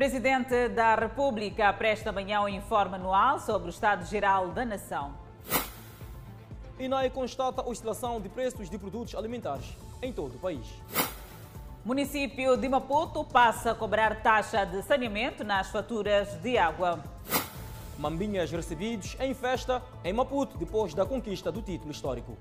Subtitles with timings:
[0.00, 5.12] Presidente da República presta amanhã um informe anual sobre o Estado-Geral da Nação.
[6.78, 10.66] INAI constata oscilação de preços de produtos alimentares em todo o país.
[11.84, 17.04] Município de Maputo passa a cobrar taxa de saneamento nas faturas de água.
[17.98, 22.38] Mambinhas recebidos em festa em Maputo depois da conquista do título histórico.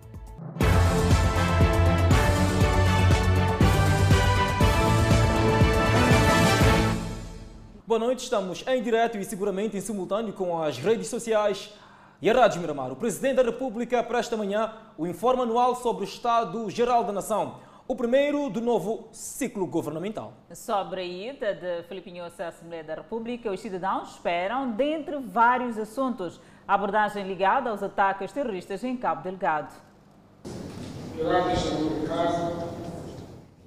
[7.89, 11.73] Boa noite, estamos em direto e seguramente em simultâneo com as redes sociais
[12.21, 12.91] e a Rádio Miramar.
[12.91, 17.55] O Presidente da República presta amanhã o informe anual sobre o Estado-Geral da Nação,
[17.87, 20.33] o primeiro do novo ciclo governamental.
[20.53, 25.75] Sobre a ida de Filipe Inhossa à Assembleia da República, os cidadãos esperam, dentre vários
[25.75, 29.73] assuntos, a abordagem ligada aos ataques terroristas em Cabo Delgado.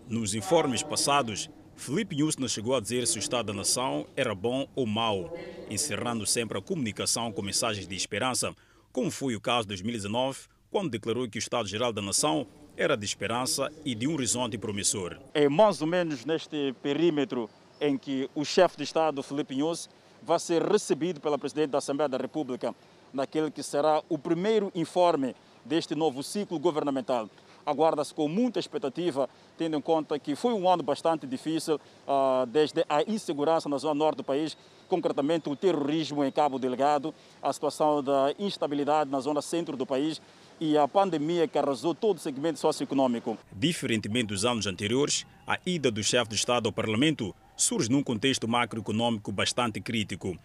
[0.08, 1.50] Nos informes passados,
[1.84, 5.36] Felipe Nusna chegou a dizer se o Estado da Nação era bom ou mau,
[5.68, 8.54] encerrando sempre a comunicação com mensagens de esperança,
[8.92, 13.04] como foi o caso de 2019, quando declarou que o Estado-Geral da Nação era de
[13.04, 15.18] esperança e de um horizonte promissor.
[15.34, 19.90] É mais ou menos neste perímetro em que o chefe de Estado, Felipe Nus,
[20.22, 22.72] vai ser recebido pela Presidente da Assembleia da República,
[23.12, 27.28] naquele que será o primeiro informe deste novo ciclo governamental
[27.64, 32.84] aguarda-se com muita expectativa, tendo em conta que foi um ano bastante difícil, uh, desde
[32.88, 34.56] a insegurança na zona norte do país,
[34.88, 40.20] concretamente o terrorismo em Cabo Delgado, a situação da instabilidade na zona centro do país
[40.60, 43.38] e a pandemia que arrasou todo o segmento socioeconômico.
[43.52, 48.46] Diferentemente dos anos anteriores, a ida do chefe de Estado ao Parlamento surge num contexto
[48.46, 50.36] macroeconômico bastante crítico.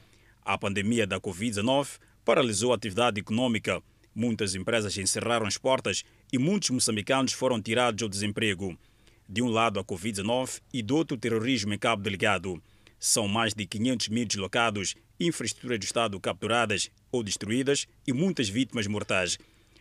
[0.46, 3.82] A pandemia da Covid-19 paralisou a atividade econômica,
[4.18, 8.78] Muitas empresas encerraram as portas e muitos moçambicanos foram tirados ao desemprego.
[9.28, 12.62] De um lado a Covid-19 e do outro o terrorismo em Cabo Delgado.
[13.00, 18.88] São mais de 500 mil deslocados, infraestruturas do Estado capturadas ou destruídas e muitas vítimas
[18.88, 19.38] mortais.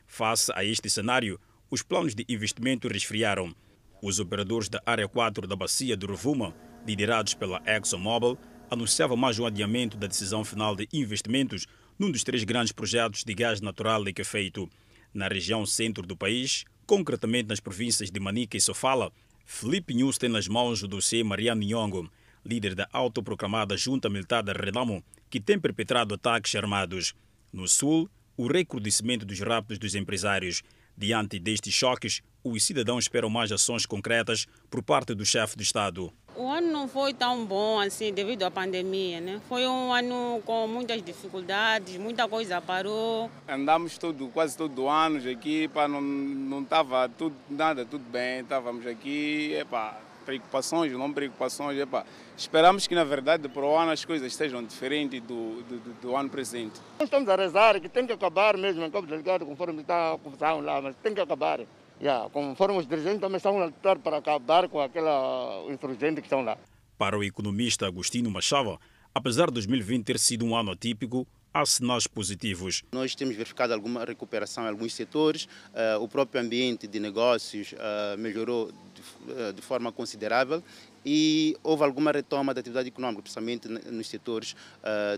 [0.07, 3.55] Face a este cenário, os planos de investimento resfriaram.
[4.03, 6.55] Os operadores da Área 4 da Bacia do Rovuma,
[6.87, 8.39] liderados pela ExxonMobil,
[8.71, 11.67] anunciavam mais um adiamento da decisão final de investimentos
[11.99, 14.69] num dos três grandes projetos de gás natural liquefeito
[15.17, 19.11] na região centro do país, concretamente nas províncias de Manica e Sofala.
[19.45, 22.11] Felipe News tem nas mãos o dossiê Mariano Nyongo,
[22.45, 27.15] líder da autoproclamada Junta Militar da Renamo, que tem perpetrado ataques armados.
[27.53, 30.63] No sul, o recrudescimento dos raptos dos empresários.
[30.97, 36.13] Diante destes choques, os cidadãos esperam mais ações concretas por parte do chefe do Estado.
[36.39, 39.41] O ano não foi tão bom assim devido à pandemia, né?
[39.49, 43.31] Foi um ano com muitas dificuldades, muita coisa parou.
[43.49, 48.87] Andamos todo, quase todo ano aqui, pá, não não estava tudo nada tudo bem, estávamos
[48.87, 52.05] aqui, epá, preocupações, não preocupações, epá.
[52.37, 56.29] Esperamos que na verdade para o ano as coisas estejam diferentes do, do, do, ano
[56.29, 56.79] presente.
[56.99, 60.19] Nós estamos a rezar que tem que acabar mesmo em Cabo Delegado, conforme está a
[60.19, 61.61] confusão lá, mas tem que acabar.
[62.01, 66.43] Yeah, conforme os dirigentes também estão a lutar para acabar com aquela insurgente que estão
[66.43, 66.59] lá.
[66.99, 68.79] Para o economista Agostinho Machava,
[69.15, 72.85] apesar de 2020 ter sido um ano atípico, há sinais positivos.
[72.93, 78.19] Nós temos verificado alguma recuperação em alguns setores, uh, o próprio ambiente de negócios uh,
[78.19, 80.63] melhorou de, uh, de, forma considerável
[81.03, 84.57] e houve alguma retoma da atividade econômica, principalmente nos setores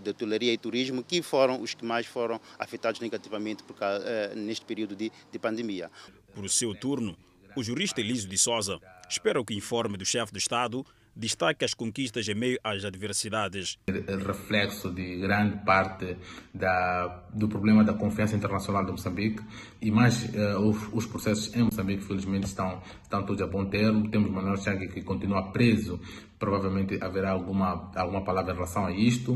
[0.03, 3.75] de hotelaria e turismo, que foram os que mais foram afetados negativamente por,
[4.35, 5.89] neste período de, de pandemia.
[6.39, 7.17] Por seu turno,
[7.53, 8.79] o jurista Elísio de Souza
[9.09, 13.77] espera que o informe do chefe do Estado destaque as conquistas em meio às adversidades.
[14.25, 16.15] Reflexo de grande parte
[16.53, 19.43] da, do problema da confiança internacional de Moçambique
[19.81, 24.09] e mais uh, os, os, processos em Moçambique, felizmente, estão, estão todos a bom termo.
[24.09, 25.99] Temos Manuel Chang que continua preso
[26.39, 29.33] provavelmente haverá alguma, alguma palavra em relação a isto.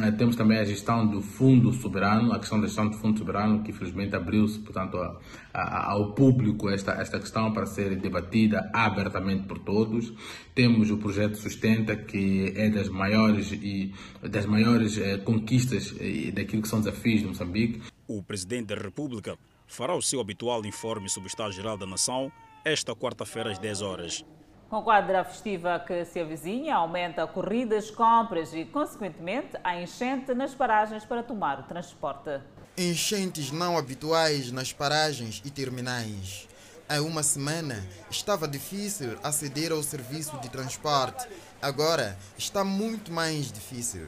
[0.00, 3.62] Uh, temos também a gestão do fundo soberano, a questão da gestão do fundo soberano,
[3.62, 5.20] que infelizmente abriu-se, portanto, a,
[5.52, 10.12] a, ao público esta, esta questão para ser debatida abertamente por todos.
[10.54, 13.92] Temos o projeto Sustenta, que é das maiores, e,
[14.22, 17.82] das maiores uh, conquistas uh, daquilo que são desafios de Moçambique.
[18.06, 19.36] O Presidente da República
[19.66, 22.32] fará o seu habitual informe sobre o Estado-Geral da Nação
[22.64, 24.24] esta quarta-feira às 10 horas.
[24.68, 30.54] Com a quadra festiva que se avizinha, aumenta corridas, compras e, consequentemente, a enchente nas
[30.54, 32.38] paragens para tomar o transporte.
[32.76, 36.46] Enchentes não habituais nas paragens e terminais.
[36.86, 41.26] Há uma semana estava difícil aceder ao serviço de transporte.
[41.62, 44.06] Agora está muito mais difícil.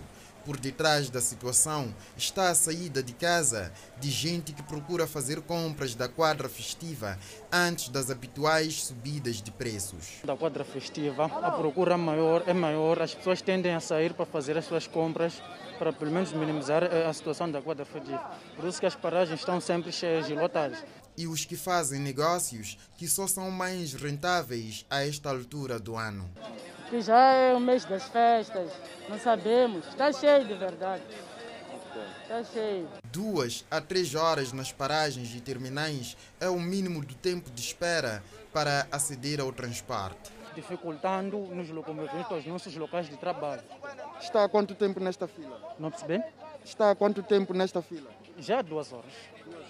[0.51, 5.95] Por detrás da situação está a saída de casa de gente que procura fazer compras
[5.95, 7.17] da quadra festiva
[7.53, 10.19] antes das habituais subidas de preços.
[10.25, 14.59] Da quadra festiva, a procura maior é maior, as pessoas tendem a sair para fazer
[14.59, 15.41] as suas compras
[15.79, 18.37] para pelo menos minimizar a situação da quadra festiva.
[18.57, 20.85] Por isso que as paragens estão sempre cheias e lotadas.
[21.17, 26.29] E os que fazem negócios que só são mais rentáveis a esta altura do ano
[26.91, 28.69] que já é o mês das festas,
[29.09, 29.87] não sabemos.
[29.87, 31.05] Está cheio de verdade.
[32.23, 32.89] Está cheio.
[33.05, 38.23] Duas a três horas nas paragens e terminais é o mínimo do tempo de espera
[38.53, 40.33] para aceder ao transporte.
[40.55, 43.63] Dificultando nos locomovimentos aos nossos locais de trabalho.
[44.21, 45.77] Está há quanto tempo nesta fila?
[45.79, 46.23] Não percebi?
[46.65, 48.11] Está há quanto tempo nesta fila?
[48.37, 49.13] Já há duas horas.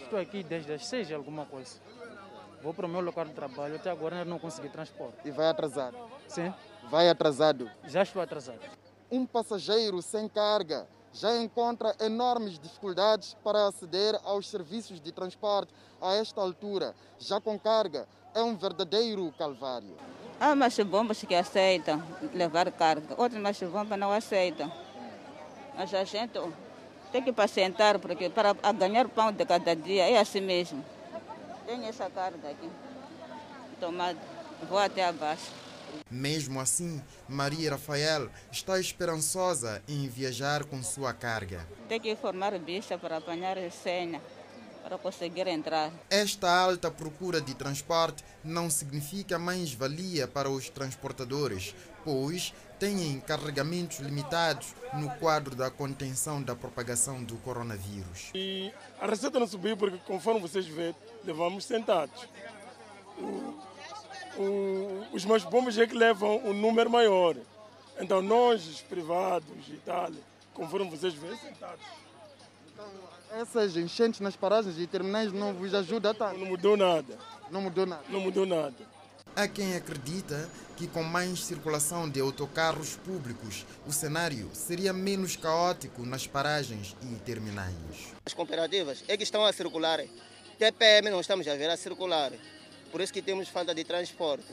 [0.02, 1.78] Estou aqui desde as seis alguma coisa.
[2.62, 5.16] Vou para o meu local de trabalho, até agora não consegui transporte.
[5.24, 5.92] E vai atrasar?
[6.26, 6.52] Sim.
[6.88, 7.70] Vai atrasado?
[7.86, 8.60] Já estou atrasado.
[9.10, 16.14] Um passageiro sem carga já encontra enormes dificuldades para aceder aos serviços de transporte a
[16.14, 16.94] esta altura.
[17.18, 19.96] Já com carga, é um verdadeiro calvário.
[20.38, 24.72] Há machibombas que aceitam levar carga, outros machibombas não aceitam.
[25.76, 26.40] Mas a gente
[27.10, 30.84] tem que pacientar, porque para ganhar pão de cada dia é assim mesmo.
[31.66, 32.70] Tenho essa carga aqui,
[33.80, 34.18] tomada,
[34.68, 35.50] vou até abaixo.
[36.10, 41.66] Mesmo assim, Maria Rafael está esperançosa em viajar com sua carga.
[41.88, 44.20] Tem que informar bicha para apanhar senha
[44.82, 45.92] para conseguir entrar.
[46.08, 54.74] Esta alta procura de transporte não significa mais-valia para os transportadores, pois têm carregamentos limitados
[54.94, 58.30] no quadro da contenção da propagação do coronavírus.
[58.34, 60.94] E a receita não subiu porque, conforme vocês veem,
[61.24, 62.26] levamos sentados.
[63.18, 63.69] O,
[64.36, 67.36] o, os meus bombos é que levam um número maior.
[67.98, 70.10] Então nós, os privados e tal,
[70.54, 71.84] conforme vocês veem, sentados.
[72.72, 72.86] Então,
[73.32, 76.38] essas enchentes nas paragens e terminais não vos ajudam tanto?
[76.38, 77.18] Não mudou nada.
[77.50, 78.04] Não mudou nada?
[78.08, 78.90] Não mudou nada.
[79.36, 86.04] Há quem acredita que com mais circulação de autocarros públicos, o cenário seria menos caótico
[86.04, 88.14] nas paragens e terminais.
[88.24, 90.00] As cooperativas é que estão a circular
[90.60, 92.30] TPM não estamos a ver a circular.
[92.90, 94.46] Por isso que temos falta de transporte.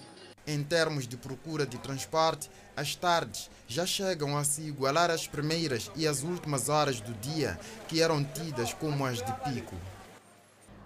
[0.46, 5.92] Em termos de procura de transporte, as tardes já chegam a se igualar às primeiras
[5.96, 9.76] e às últimas horas do dia, que eram tidas como as de pico.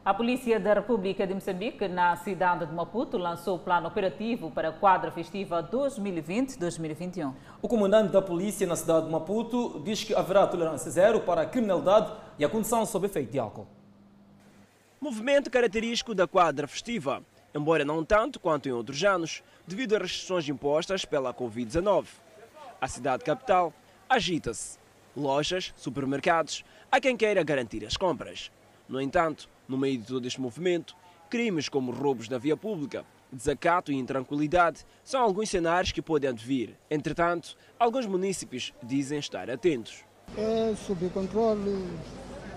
[0.04, 4.70] A Polícia da República de Moçambique, na cidade de Maputo, lançou o plano operativo para
[4.70, 7.32] a quadra festiva 2020-2021.
[7.62, 11.46] O comandante da polícia na cidade de Maputo diz que haverá tolerância zero para a
[11.46, 13.68] criminalidade e a condução sob efeito de álcool.
[15.00, 20.48] Movimento característico da quadra festiva, embora não tanto quanto em outros anos, devido às restrições
[20.48, 22.06] impostas pela Covid-19.
[22.80, 23.74] A cidade capital
[24.10, 24.80] agita-se.
[25.16, 28.52] Lojas, supermercados, há quem queira garantir as compras.
[28.88, 30.96] No entanto, no meio de todo este movimento,
[31.30, 36.76] crimes como roubos na via pública, desacato e intranquilidade são alguns cenários que podem advir.
[36.90, 40.04] Entretanto, alguns municípios dizem estar atentos.
[40.38, 41.86] É sob controle,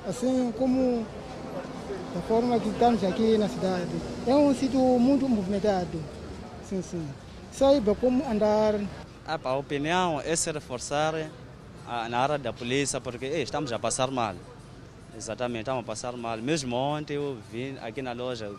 [0.06, 1.06] assim como
[2.14, 3.90] da forma que estamos aqui na cidade.
[4.24, 6.00] É um sítio muito movimentado.
[6.68, 7.08] Sim, sim.
[7.50, 8.80] Saiba como andar.
[9.26, 11.14] Ah, a opinião é se reforçar
[11.86, 14.34] ah, na área da polícia, porque ei, estamos a passar mal.
[15.16, 16.38] Exatamente, estamos a passar mal.
[16.38, 18.52] Mesmo ontem eu vim aqui na loja,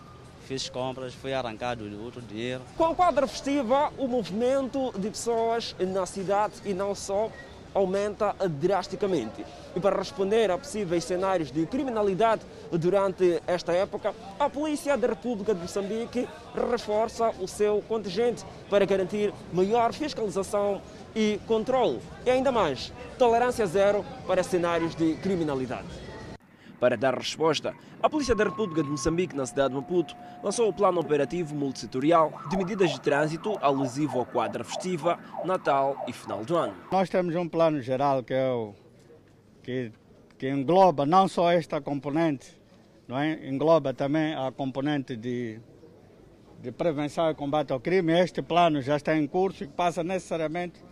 [0.45, 2.61] fiz compras, fui arrancado outro dinheiro.
[2.77, 7.29] Com a quadra festiva, o movimento de pessoas na cidade e não só
[7.75, 9.45] aumenta drasticamente.
[9.75, 12.41] E para responder a possíveis cenários de criminalidade
[12.71, 19.33] durante esta época, a Polícia da República de Moçambique reforça o seu contingente para garantir
[19.53, 20.81] maior fiscalização
[21.13, 21.99] e controle.
[22.25, 26.04] E ainda mais, tolerância zero para cenários de criminalidade.
[26.79, 30.73] Para dar resposta, a Polícia da República de Moçambique, na cidade de Maputo, lançou o
[30.73, 36.55] Plano Operativo Multissetorial de Medidas de Trânsito alusivo à quadra festiva, Natal e final do
[36.57, 36.75] ano.
[36.91, 38.73] Nós temos um plano geral que, é o,
[39.63, 39.91] que,
[40.37, 42.59] que engloba não só esta componente,
[43.07, 43.47] não é?
[43.47, 45.59] engloba também a componente de,
[46.61, 48.11] de prevenção e combate ao crime.
[48.19, 50.83] Este plano já está em curso e passa necessariamente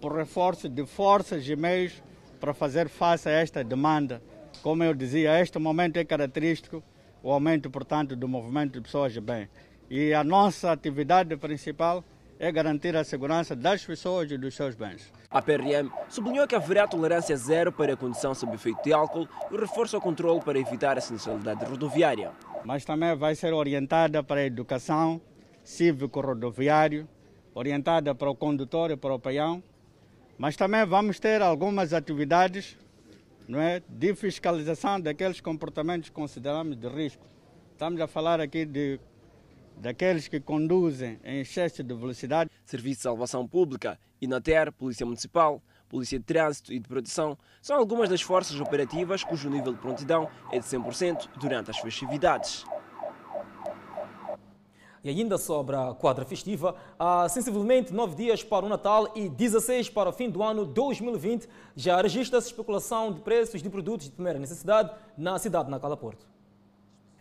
[0.00, 2.00] por reforço de forças e meios
[2.40, 4.22] para fazer face a esta demanda
[4.62, 6.82] como eu dizia, este momento é característico
[7.22, 9.48] o aumento, portanto, do movimento de pessoas de bem.
[9.90, 12.04] E a nossa atividade principal
[12.38, 15.12] é garantir a segurança das pessoas e dos seus bens.
[15.30, 19.56] A PRM sublinhou que haverá tolerância zero para a condução sob efeito de álcool e
[19.56, 22.32] reforça o controle para evitar a sinistralidade rodoviária.
[22.64, 25.20] Mas também vai ser orientada para a educação
[25.62, 27.08] cívico-rodoviário,
[27.54, 29.62] orientada para o condutor e para o peão.
[30.36, 32.76] Mas também vamos ter algumas atividades
[33.52, 37.26] não é, de fiscalização daqueles comportamentos que consideramos de risco.
[37.72, 38.98] Estamos a falar aqui de
[39.76, 42.50] daqueles que conduzem em excesso de velocidade.
[42.64, 48.08] Serviço de Salvação Pública, INATER, Polícia Municipal, Polícia de Trânsito e de Proteção são algumas
[48.08, 52.64] das forças operativas cujo nível de prontidão é de 100% durante as festividades.
[55.04, 59.88] E ainda sobre a quadra festiva, há sensivelmente 9 dias para o Natal e 16
[59.88, 64.38] para o fim do ano 2020, já registra-se especulação de preços de produtos de primeira
[64.38, 66.24] necessidade na cidade de Nacala Porto.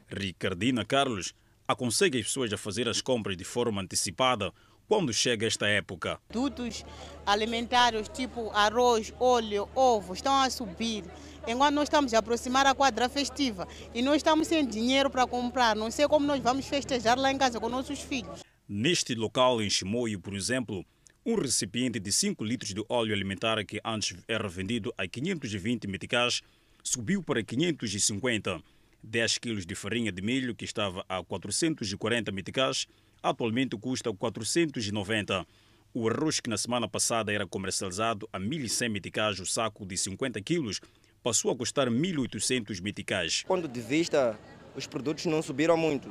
[0.07, 1.33] Ricardina Carlos
[1.67, 4.53] aconselha as pessoas a fazer as compras de forma antecipada
[4.87, 6.19] quando chega esta época.
[6.27, 6.85] Produtos
[7.25, 11.05] alimentares tipo arroz, óleo, ovo estão a subir.
[11.47, 15.75] Enquanto nós estamos a aproximar a quadra festiva e nós estamos sem dinheiro para comprar,
[15.75, 18.43] não sei como nós vamos festejar lá em casa com nossos filhos.
[18.67, 20.85] Neste local em Chimoio, por exemplo,
[21.25, 26.41] um recipiente de 5 litros de óleo alimentar que antes era vendido a 520 meticais
[26.83, 28.61] subiu para 550.
[29.03, 32.87] 10 quilos de farinha de milho, que estava a 440 meticais,
[33.21, 35.45] atualmente custa 490.
[35.93, 40.41] O arroz que na semana passada era comercializado a 1.100 meticais o saco de 50
[40.41, 40.79] quilos
[41.23, 43.43] passou a custar 1.800 meticais.
[43.43, 44.37] Ponto de vista,
[44.75, 46.09] os produtos não subiram muito.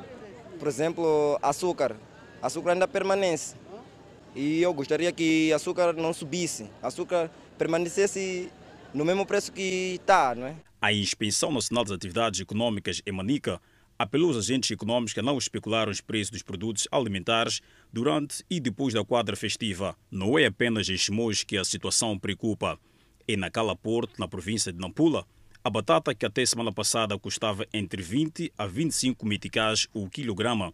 [0.58, 1.96] Por exemplo, açúcar.
[2.42, 3.56] Açúcar ainda permanece.
[4.34, 6.70] E eu gostaria que açúcar não subisse.
[6.82, 8.50] Açúcar permanecesse
[8.94, 10.56] no mesmo preço que está, não é?
[10.80, 13.60] A Inspeção Nacional das Atividades Econômicas, EMANICA,
[13.98, 17.60] apelou aos agentes econômicos a não especular os preços dos produtos alimentares
[17.92, 19.94] durante e depois da quadra festiva.
[20.10, 22.78] Não é apenas em Chimois que a situação preocupa.
[23.30, 25.24] E na Cala Porto, na província de Nampula,
[25.62, 30.72] a batata que até semana passada custava entre 20 a 25 meticais o quilograma,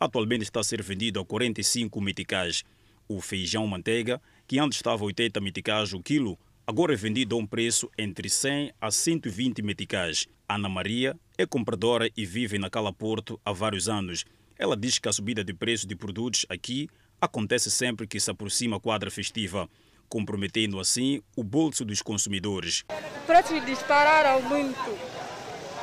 [0.00, 2.64] atualmente está a ser vendido a 45 meticais.
[3.06, 7.38] O feijão manteiga, que antes estava a 80 meticais o quilo, agora é vendido a
[7.38, 10.26] um preço entre 100 a 120 meticais.
[10.48, 14.24] Ana Maria é compradora e vive na Cala Porto há vários anos.
[14.58, 16.88] Ela diz que a subida de preços de produtos aqui
[17.20, 19.68] acontece sempre que se aproxima a quadra festiva,
[20.08, 22.84] comprometendo assim o bolso dos consumidores.
[23.26, 24.98] Preços dispararam muito.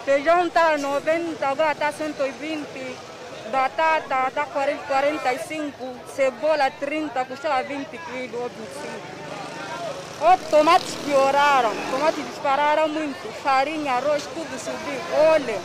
[0.03, 2.67] Feijão está 90, agora está 120.
[3.51, 5.95] Batata está 40, 45.
[6.15, 9.25] Cebola 30, custava 20 quilos ou 25.
[10.17, 15.59] Os tomates pioraram, tomates dispararam muito, farinha, arroz, tudo subiu, óleo.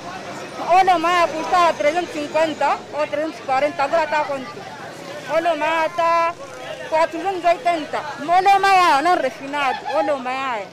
[0.69, 4.51] Óleo maia custava 350 ou 340, agora está quanto?
[5.31, 6.35] Óleo maia está
[6.91, 10.67] 480, óleo maia não refinado, óleo maia.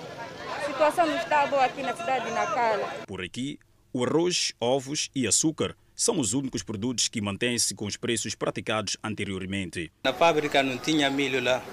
[0.50, 2.88] A situação não está boa aqui na cidade de Nacala.
[3.06, 3.60] Por aqui,
[3.94, 8.98] o arroz, ovos e açúcar são os únicos produtos que mantêm-se com os preços praticados
[9.04, 9.92] anteriormente.
[10.04, 11.64] Na fábrica não tinha milho lá.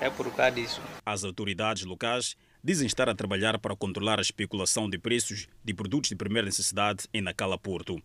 [0.00, 0.80] É por causa disso.
[1.04, 6.08] As autoridades locais dizem estar a trabalhar para controlar a especulação de preços de produtos
[6.08, 8.02] de primeira necessidade em Nacala Porto.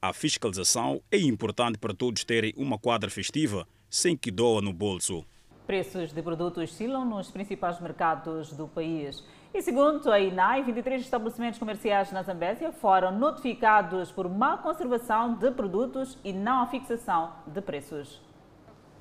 [0.00, 5.26] A fiscalização é importante para todos terem uma quadra festiva sem que doa no bolso.
[5.66, 9.22] Preços de produtos oscilam nos principais mercados do país.
[9.52, 15.50] E segundo a INAI, 23 estabelecimentos comerciais na Zambésia foram notificados por má conservação de
[15.50, 18.20] produtos e não a fixação de preços.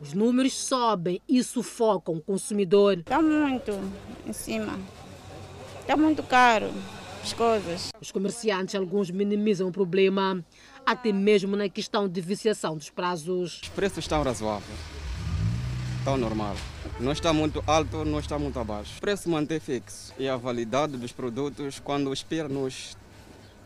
[0.01, 2.99] Os números sobem e sufocam o consumidor.
[2.99, 3.71] Está muito
[4.25, 4.79] em cima.
[5.81, 6.71] Está muito caro
[7.21, 7.89] as coisas.
[7.99, 10.43] Os comerciantes, alguns minimizam o problema,
[10.89, 13.61] até mesmo na questão de viciação dos prazos.
[13.61, 14.79] Os preços estão razoáveis.
[15.99, 16.55] Estão normal.
[16.99, 18.97] Não está muito alto, não está muito abaixo.
[18.97, 22.97] O preço mantém fixo e a validade dos produtos, quando expira, nós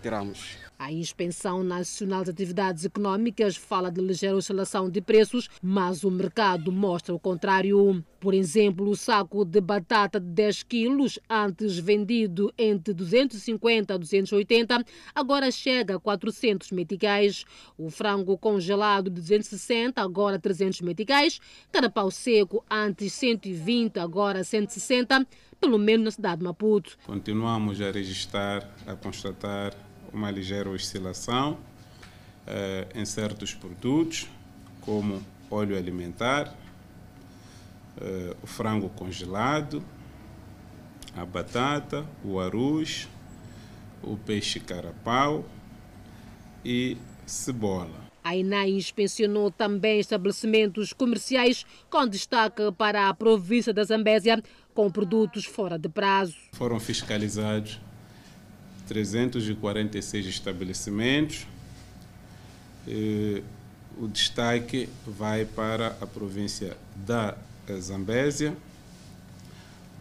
[0.02, 0.58] tiramos.
[0.84, 6.74] A Inspeção Nacional de Atividades Econômicas fala de ligeira oscilação de preços, mas o mercado
[6.74, 8.04] mostra o contrário.
[8.20, 14.84] Por exemplo, o saco de batata de 10 quilos, antes vendido entre 250 a 280,
[15.16, 17.46] agora chega a 400 meticais.
[17.78, 21.40] O frango congelado de 260, agora 300 meticais.
[21.72, 25.26] Carapau seco, antes 120, agora 160,
[25.62, 26.98] pelo menos na cidade de Maputo.
[27.06, 31.58] Continuamos a registrar, a constatar uma ligeira oscilação
[32.46, 34.30] eh, em certos produtos,
[34.82, 36.56] como óleo alimentar,
[38.00, 39.84] eh, o frango congelado,
[41.16, 43.08] a batata, o arroz,
[44.02, 45.46] o peixe carapau
[46.64, 48.04] e cebola.
[48.24, 54.42] A INAI inspecionou também estabelecimentos comerciais com destaque para a província da Zambésia
[54.74, 56.36] com produtos fora de prazo.
[56.54, 57.82] Foram fiscalizados
[58.88, 61.48] 346 estabelecimentos.
[63.98, 67.38] O destaque vai para a província da
[67.80, 68.58] Zambésia,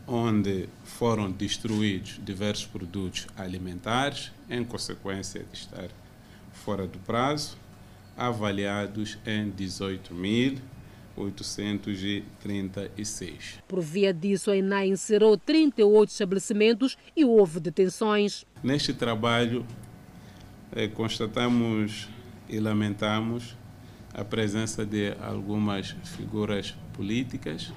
[0.07, 5.89] onde foram destruídos diversos produtos alimentares, em consequência de estar
[6.53, 7.57] fora do prazo,
[8.17, 9.49] avaliados em
[11.17, 13.63] 18.836.
[13.69, 18.45] Por via disso, a INAI encerrou 38 estabelecimentos e houve detenções.
[18.63, 19.67] Neste trabalho,
[20.75, 22.09] eh, constatamos
[22.49, 23.57] e lamentamos
[24.15, 27.73] a presença de algumas figuras políticas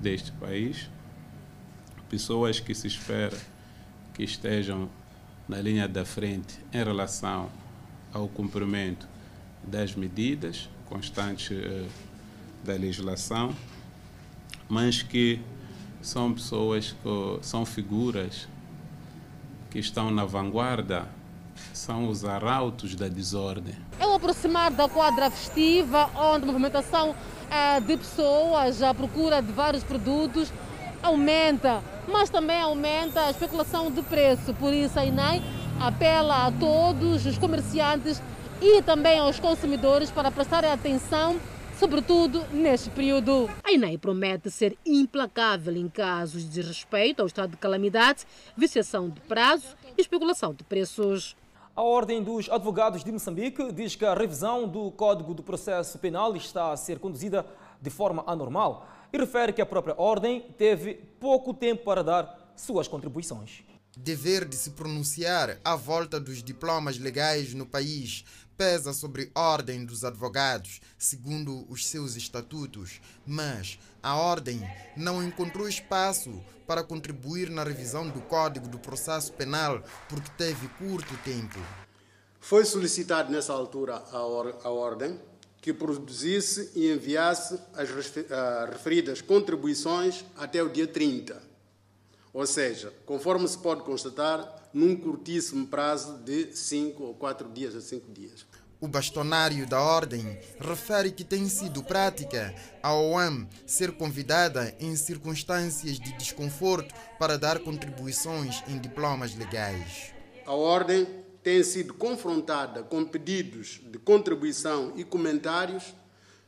[0.00, 0.88] deste país,
[2.08, 3.36] pessoas que se espera
[4.14, 4.88] que estejam
[5.48, 7.50] na linha da frente em relação
[8.12, 9.08] ao cumprimento
[9.64, 11.86] das medidas constantes eh,
[12.64, 13.54] da legislação,
[14.68, 15.40] mas que
[16.00, 18.48] são pessoas, que, são figuras
[19.70, 21.08] que estão na vanguarda,
[21.72, 23.74] são os arautos da desordem.
[23.98, 27.14] É o aproximar da quadra festiva, onde a movimentação
[27.50, 30.52] eh, de pessoas à procura de vários produtos
[31.02, 34.54] aumenta, mas também aumenta a especulação de preço.
[34.54, 35.42] Por isso, a INAI
[35.80, 38.22] apela a todos os comerciantes
[38.60, 41.36] e também aos consumidores para prestarem atenção,
[41.78, 43.50] sobretudo neste período.
[43.62, 48.24] A INAI promete ser implacável em casos de desrespeito ao estado de calamidade,
[48.56, 51.36] viciação de prazo e especulação de preços.
[51.74, 56.36] A Ordem dos Advogados de Moçambique diz que a revisão do Código do Processo Penal
[56.36, 57.46] está a ser conduzida
[57.80, 62.86] de forma anormal e refere que a própria Ordem teve pouco tempo para dar suas
[62.86, 63.64] contribuições.
[64.04, 68.24] Dever de se pronunciar à volta dos diplomas legais no país
[68.56, 74.60] pesa sobre a Ordem dos Advogados, segundo os seus estatutos, mas a Ordem
[74.96, 81.16] não encontrou espaço para contribuir na revisão do Código do Processo Penal porque teve curto
[81.18, 81.60] tempo.
[82.40, 85.16] Foi solicitado nessa altura à, or Ordem
[85.60, 87.88] que produzisse e enviasse as
[88.68, 91.51] referidas contribuições até o dia 30.
[92.32, 97.80] Ou seja, conforme se pode constatar, num curtíssimo prazo de 5 ou 4 dias a
[97.80, 98.46] 5 dias.
[98.80, 106.00] O bastonário da Ordem refere que tem sido prática a OAM ser convidada em circunstâncias
[106.00, 110.12] de desconforto para dar contribuições em diplomas legais.
[110.44, 111.06] A Ordem
[111.42, 115.94] tem sido confrontada com pedidos de contribuição e comentários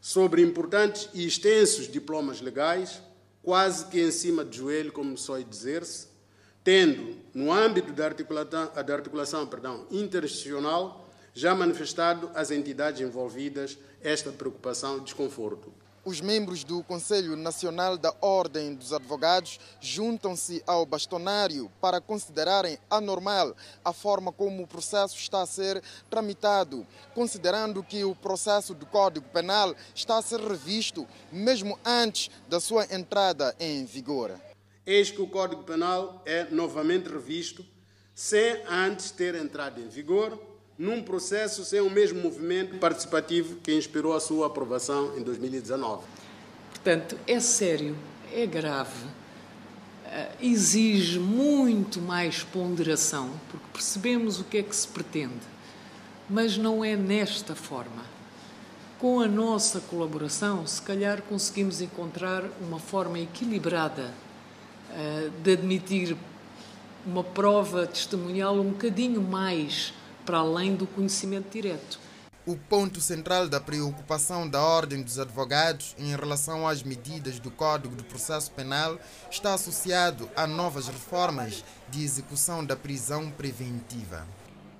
[0.00, 3.00] sobre importantes e extensos diplomas legais,
[3.44, 6.09] quase que em cima de joelho, como só dizer-se,
[6.64, 14.33] tendo, no âmbito da articulação, da articulação perdão, interinstitucional, já manifestado às entidades envolvidas esta
[14.33, 15.72] preocupação e desconforto.
[16.04, 23.56] Os membros do Conselho Nacional da Ordem dos Advogados juntam-se ao bastonário para considerarem anormal
[23.82, 29.26] a forma como o processo está a ser tramitado, considerando que o processo do Código
[29.30, 34.38] Penal está a ser revisto mesmo antes da sua entrada em vigor.
[34.84, 37.64] Eis que o Código Penal é novamente revisto
[38.14, 40.38] sem antes ter entrado em vigor
[40.78, 46.02] num processo sem o mesmo movimento participativo que inspirou a sua aprovação em 2019.
[46.70, 47.96] Portanto, é sério,
[48.32, 49.06] é grave,
[50.06, 55.46] eh, exige muito mais ponderação, porque percebemos o que é que se pretende,
[56.28, 58.14] mas não é nesta forma.
[58.98, 64.12] Com a nossa colaboração, se calhar conseguimos encontrar uma forma equilibrada
[64.90, 66.16] eh, de admitir
[67.06, 69.92] uma prova testemunhal um bocadinho mais
[70.24, 71.98] para além do conhecimento direto.
[72.46, 77.96] O ponto central da preocupação da Ordem dos Advogados em relação às medidas do Código
[77.96, 78.98] do Processo Penal
[79.30, 84.26] está associado a novas reformas de execução da prisão preventiva.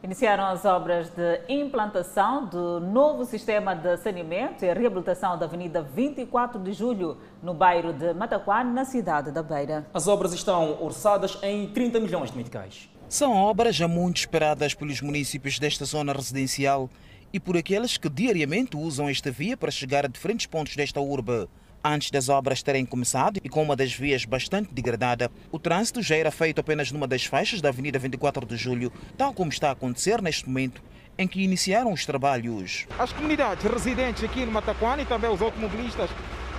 [0.04, 6.62] Iniciaram as obras de implantação do novo sistema de saneamento e reabilitação da Avenida 24
[6.62, 9.87] de Julho, no bairro de Mataquá, na cidade da Beira.
[9.94, 12.90] As obras estão orçadas em 30 milhões de meticais.
[13.14, 16.90] São obras já muito esperadas pelos municípios desta zona residencial
[17.33, 21.46] e por aqueles que diariamente usam esta via para chegar a diferentes pontos desta urbe.
[21.85, 26.16] Antes das obras terem começado e com uma das vias bastante degradada, o trânsito já
[26.16, 29.74] era feito apenas numa das faixas da Avenida 24 de Julho, tal como está a
[29.74, 30.83] acontecer neste momento
[31.16, 32.85] em que iniciaram os trabalhos.
[32.98, 36.11] As comunidades residentes aqui no Mataquane e também os automobilistas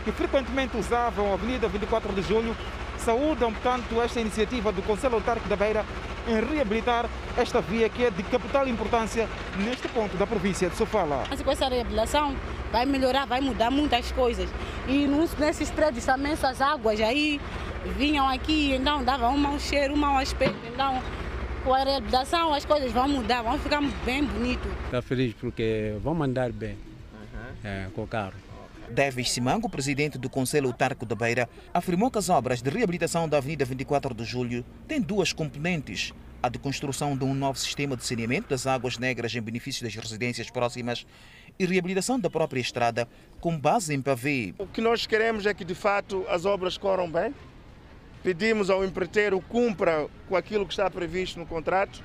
[0.06, 2.56] que frequentemente usavam a Avenida 24 de Julho
[3.00, 5.84] saúdam, portanto, esta iniciativa do Conselho Autárquico da Beira
[6.28, 11.24] em reabilitar esta via que é de capital importância neste ponto da província de Sofala.
[11.44, 12.36] Com essa reabilitação
[12.72, 14.48] vai melhorar, vai mudar muitas coisas.
[14.88, 15.08] E
[15.39, 17.41] nesses prédios também essas águas aí
[17.98, 20.60] vinham aqui, então davam um mau cheiro, um mau aspecto.
[20.72, 21.02] Então,
[21.63, 24.68] com a reabilitação as coisas vão mudar, vão ficar bem bonito.
[24.86, 26.78] Está feliz porque vamos andar bem
[27.13, 27.56] uhum.
[27.63, 28.34] é, com o carro.
[28.91, 33.38] Davis Simango, presidente do Conselho Autarco da Beira, afirmou que as obras de reabilitação da
[33.38, 36.13] Avenida 24 de Julho têm duas componentes.
[36.41, 39.95] A de construção de um novo sistema de saneamento das águas negras em benefício das
[39.95, 41.06] residências próximas
[41.58, 43.08] e reabilitação da própria estrada
[43.39, 44.54] com base em pavê.
[44.60, 47.34] O que nós queremos é que, de fato, as obras corram bem.
[48.24, 52.02] Pedimos ao empreiteiro cumpra com aquilo que está previsto no contrato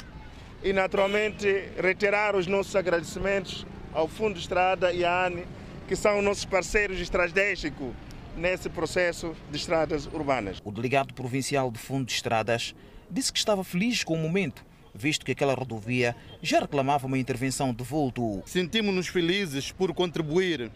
[0.63, 1.47] e, naturalmente,
[1.79, 5.45] reiterar os nossos agradecimentos ao Fundo de Estrada e à ANE,
[5.91, 7.93] que são nossos parceiros estratégicos
[8.37, 10.59] nesse processo de estradas urbanas.
[10.65, 12.77] O delegado provincial de Fundo de Estradas
[13.11, 17.75] disse que estava feliz com o momento, visto que aquela rodovia já reclamava uma intervenção
[17.75, 18.41] de vulto.
[18.47, 20.71] Sentimos-nos felizes por contribuir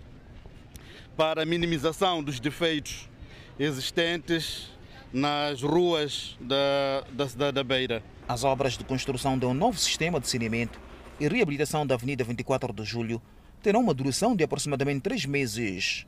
[1.17, 3.09] para a minimização dos defeitos
[3.57, 4.73] existentes
[5.13, 8.03] nas ruas da, da cidade da Beira.
[8.27, 10.81] As obras de construção de um novo sistema de saneamento
[11.21, 13.23] e reabilitação da Avenida 24 de Julho
[13.65, 16.07] terão uma duração de aproximadamente três meses.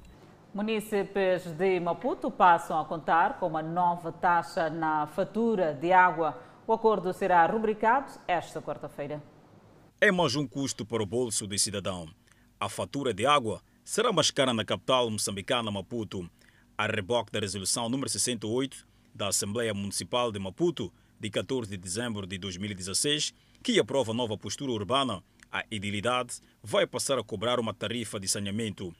[0.53, 6.39] Munícipes de Maputo passam a contar com uma nova taxa na fatura de água.
[6.67, 9.23] O acordo será rubricado esta quarta-feira.
[9.99, 12.07] É mais um custo para o bolso do cidadão.
[12.61, 16.29] A fatura de água será mais cara na capital moçambicana, Maputo.
[16.77, 22.27] A reboque da resolução número 68 da Assembleia Municipal de Maputo, de 14 de dezembro
[22.27, 26.39] de 2016, que aprova nova postura urbana, a edilidade
[26.69, 28.93] vai passar a cobrar uma tarifa de saneamento.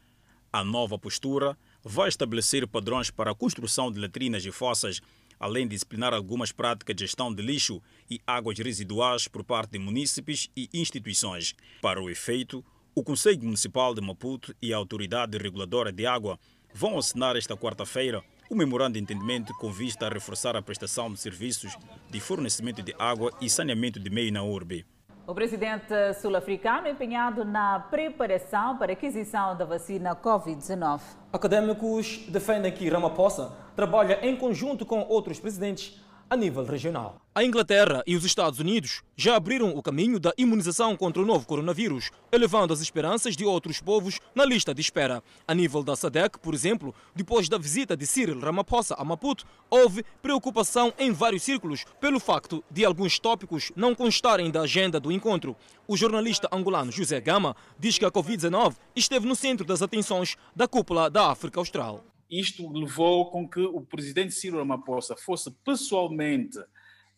[0.53, 5.01] A nova postura vai estabelecer padrões para a construção de latrinas e fossas,
[5.37, 9.81] além de disciplinar algumas práticas de gestão de lixo e águas residuais por parte de
[9.81, 11.57] munícipes e instituições.
[11.83, 16.39] Para o efeito, o Conselho Municipal de Maputo e a Autoridade Reguladora de Água
[16.73, 21.19] vão assinar esta quarta-feira o memorando de entendimento com vista a reforçar a prestação de
[21.19, 21.77] serviços
[22.09, 24.87] de fornecimento de água e saneamento de meio na urbe.
[25.29, 31.01] O presidente sul-africano empenhado na preparação para a aquisição da vacina Covid-19.
[31.33, 37.21] Acadêmicos defendem que Ramaphosa trabalha em conjunto com outros presidentes a nível regional.
[37.35, 41.47] A Inglaterra e os Estados Unidos já abriram o caminho da imunização contra o novo
[41.47, 45.23] coronavírus, elevando as esperanças de outros povos na lista de espera.
[45.47, 50.05] A nível da SADC, por exemplo, depois da visita de Cyril Ramaphosa a Maputo, houve
[50.21, 55.55] preocupação em vários círculos pelo facto de alguns tópicos não constarem da agenda do encontro.
[55.87, 60.67] O jornalista angolano José Gama diz que a Covid-19 esteve no centro das atenções da
[60.67, 62.03] cúpula da África Austral.
[62.31, 66.59] Isto levou com que o presidente Ciro Ramaphosa fosse pessoalmente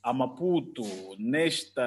[0.03, 0.83] a Maputo
[1.18, 1.83] nesta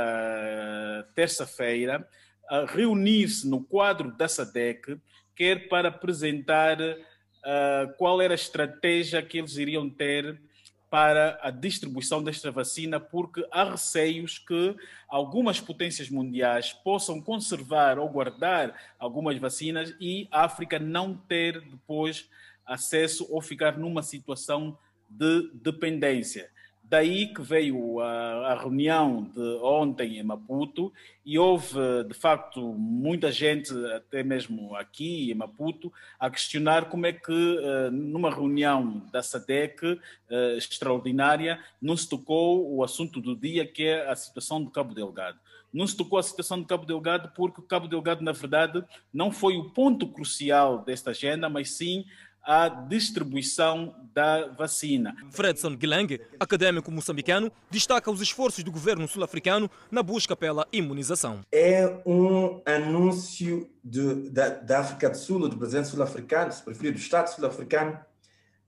[1.16, 2.08] terça-feira
[2.50, 5.00] a reunir-se no quadro da SADEC,
[5.36, 10.42] quer para apresentar uh, qual era a estratégia que eles iriam ter
[10.90, 14.76] para a distribuição desta vacina, porque há receios que
[15.08, 22.28] algumas potências mundiais possam conservar ou guardar algumas vacinas e a África não ter depois
[22.66, 24.78] acesso ou ficar numa situação
[25.10, 26.50] de dependência.
[26.92, 30.92] Daí que veio a, a, reunião de ontem em Maputo
[31.26, 37.14] e houve, de facto, muita gente, até mesmo aqui em Maputo, a questionar como é
[37.14, 37.32] que,
[37.64, 43.84] eh, numa reunião da SADEC eh, extraordinária, não se tocou o assunto do dia, que
[43.84, 45.40] é a situação do Cabo Delgado.
[45.72, 49.32] Não se tocou a situação do Cabo Delgado porque o Cabo Delgado, na verdade, não
[49.32, 52.04] foi o ponto crucial desta agenda, mas sim
[52.44, 55.16] a distribuição da vacina.
[55.30, 61.42] Fredson Guilang, acadêmico moçambicano, destaca os esforços do governo sul-africano na busca pela imunização.
[61.52, 67.00] É um anúncio de, da, da África do Sul, do presidente sul-africano, se preferir, do
[67.00, 68.00] Estado sul-africano,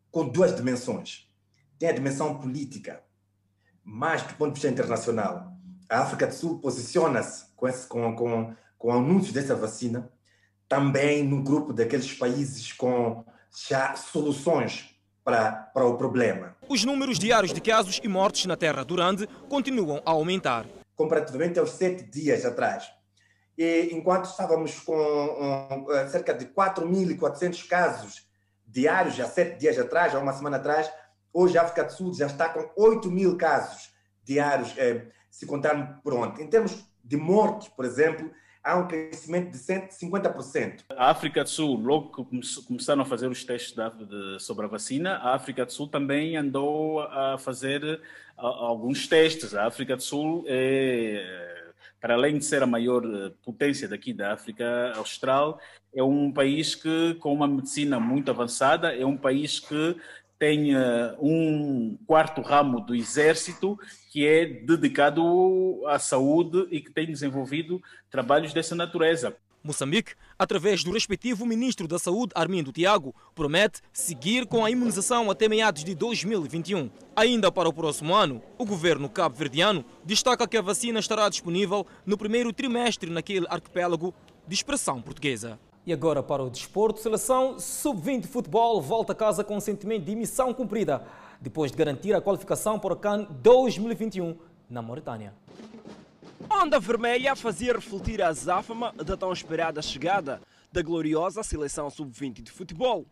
[0.10, 1.28] com duas dimensões.
[1.78, 3.04] Tem a dimensão política,
[3.84, 5.52] mas do ponto de vista internacional.
[5.90, 10.10] A África do Sul posiciona-se com, com, com, com o anúncio dessa vacina
[10.70, 13.24] também no grupo daqueles países com
[13.68, 16.56] já soluções para, para o problema.
[16.68, 20.66] Os números diários de casos e mortes na Terra durante continuam a aumentar.
[20.96, 22.86] Comparativamente aos sete dias atrás.
[23.58, 28.28] E enquanto estávamos com um, cerca de 4.400 casos
[28.66, 30.92] diários há sete dias atrás, há uma semana atrás,
[31.32, 33.92] hoje a África do Sul já está com 8 mil casos
[34.24, 36.44] diários, eh, se contarmos por ontem.
[36.44, 38.32] Em termos de mortes, por exemplo,
[38.64, 40.84] há um crescimento de 150%.
[40.96, 43.76] A África do Sul, logo que começaram a fazer os testes
[44.40, 48.02] sobre a vacina, a África do Sul também andou a fazer
[48.38, 49.54] alguns testes.
[49.54, 51.54] A África do Sul é,
[52.04, 55.58] para além de ser a maior eh, potência daqui da África Austral,
[55.96, 59.96] é um país que com uma medicina muito avançada, é um país que
[60.38, 60.76] tem
[61.20, 63.78] um quarto ramo do exército
[64.12, 69.36] que é dedicado à saúde e que tem desenvolvido trabalhos dessa natureza.
[69.64, 75.48] Moçambique, através do respectivo ministro da Saúde, Armindo Tiago, promete seguir com a imunização até
[75.48, 76.90] meados de 2021.
[77.16, 82.18] Ainda para o próximo ano, o governo cabo-verdiano destaca que a vacina estará disponível no
[82.18, 84.14] primeiro trimestre naquele arquipélago
[84.46, 85.58] de expressão portuguesa.
[85.86, 90.16] E agora para o desporto, seleção sub-20 de futebol volta a casa com sentimento de
[90.16, 91.06] missão cumprida,
[91.42, 94.38] depois de garantir a qualificação para o CAN 2021
[94.70, 95.34] na Mauritânia.
[96.50, 100.42] Onda Vermelha fazia refletir a azáfama da tão esperada chegada
[100.72, 103.06] da gloriosa seleção sub-20 de futebol.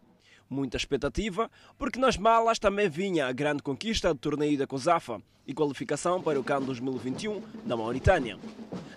[0.51, 5.53] Muita expectativa, porque nas malas também vinha a grande conquista do torneio da COSAFA e
[5.53, 8.37] qualificação para o CAN 2021 na Mauritânia.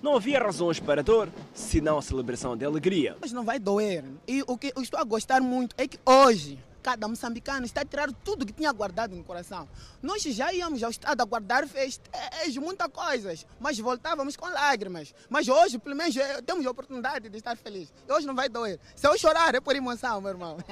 [0.02, 3.16] Não havia razões para dor, senão a celebração de alegria.
[3.20, 4.02] Mas não vai doer.
[4.26, 7.84] E o que eu estou a gostar muito é que hoje cada moçambicano está a
[7.84, 9.66] tirar tudo que tinha guardado no coração.
[10.02, 15.14] Nós já íamos ao estado a guardar festejos, muitas coisas, mas voltávamos com lágrimas.
[15.30, 17.90] Mas hoje, pelo menos, temos a oportunidade de estar felizes.
[18.06, 18.78] Hoje não vai doer.
[18.94, 20.58] Se eu chorar, é por emoção, meu irmão.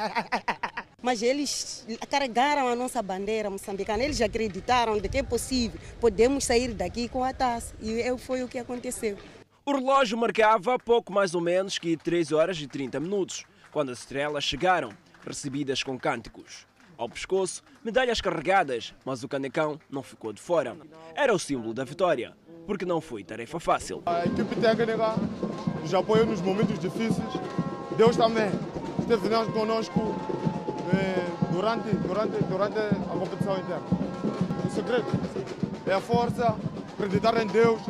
[1.03, 6.73] Mas eles carregaram a nossa bandeira moçambicana, eles acreditaram de que é possível, podemos sair
[6.73, 7.75] daqui com a taça.
[7.81, 9.19] E foi o que aconteceu.
[9.65, 13.99] O relógio marcava pouco mais ou menos que 3 horas e 30 minutos, quando as
[13.99, 14.93] estrelas chegaram
[15.27, 16.67] recebidas com cânticos.
[16.97, 20.77] Ao pescoço, medalhas carregadas, mas o canecão não ficou de fora.
[21.15, 24.03] Era o símbolo da vitória, porque não foi tarefa fácil.
[24.07, 25.17] A equipe técnica
[25.81, 27.33] nos apoiou nos momentos difíceis.
[27.97, 28.51] Deus também
[29.01, 30.15] esteve conosco
[30.95, 33.83] eh, durante, durante, durante a competição inteira.
[34.65, 35.07] O segredo
[35.87, 36.57] é a força,
[36.95, 37.81] acreditar em Deus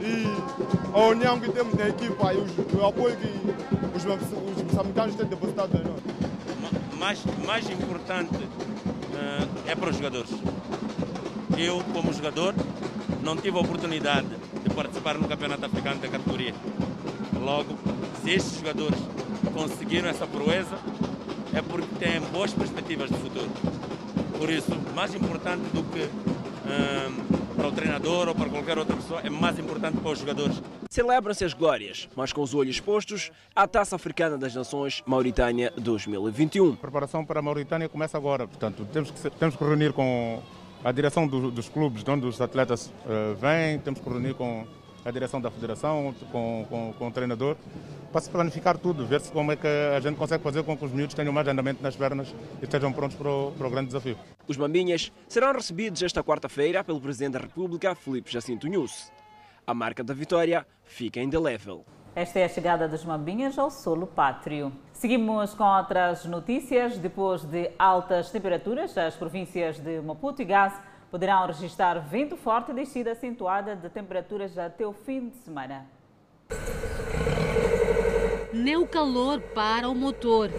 [0.00, 0.24] e
[0.94, 5.76] a união que temos na equipa e o, apoio que os, os moçambicanos têm depositado
[5.76, 6.12] em nós
[7.02, 10.30] mais, mais importante uh, é para os jogadores.
[11.58, 12.54] Eu, como jogador,
[13.24, 14.28] não tive a oportunidade
[14.62, 16.54] de participar no Campeonato Africano da categoria.
[17.40, 17.76] Logo,
[18.22, 18.98] se estes jogadores
[19.52, 20.78] conseguiram essa proeza,
[21.52, 23.50] é porque têm boas perspectivas de futuro.
[24.38, 29.20] Por isso, mais importante do que uh, para o treinador ou para qualquer outra pessoa,
[29.20, 30.62] é mais importante para os jogadores.
[30.90, 36.72] Celebram-se as glórias, mas com os olhos postos à Taça Africana das Nações Mauritânia 2021.
[36.72, 40.42] A preparação para a Mauritânia começa agora, portanto, temos que, temos que reunir com
[40.84, 44.66] a direção do, dos clubes de onde os atletas uh, vêm, temos que reunir com
[45.04, 47.56] a direção da federação, com, com, com o treinador,
[48.10, 50.84] para se planificar tudo, ver se como é que a gente consegue fazer com que
[50.84, 53.86] os miúdos tenham mais andamento nas pernas e estejam prontos para o, para o grande
[53.86, 54.16] desafio.
[54.46, 59.12] Os Mambinhas serão recebidos esta quarta-feira pelo Presidente da República, Felipe Jacinto Nunes.
[59.66, 61.84] A marca da vitória fica indelével.
[62.14, 64.70] Esta é a chegada dos Mambinhas ao solo pátrio.
[64.92, 66.98] Seguimos com outras notícias.
[66.98, 70.78] Depois de altas temperaturas, as províncias de Maputo e Gaza
[71.12, 75.86] poderão registrar vento forte e descida acentuada de temperaturas até o fim de semana.
[78.50, 80.50] Nem o calor para o motor.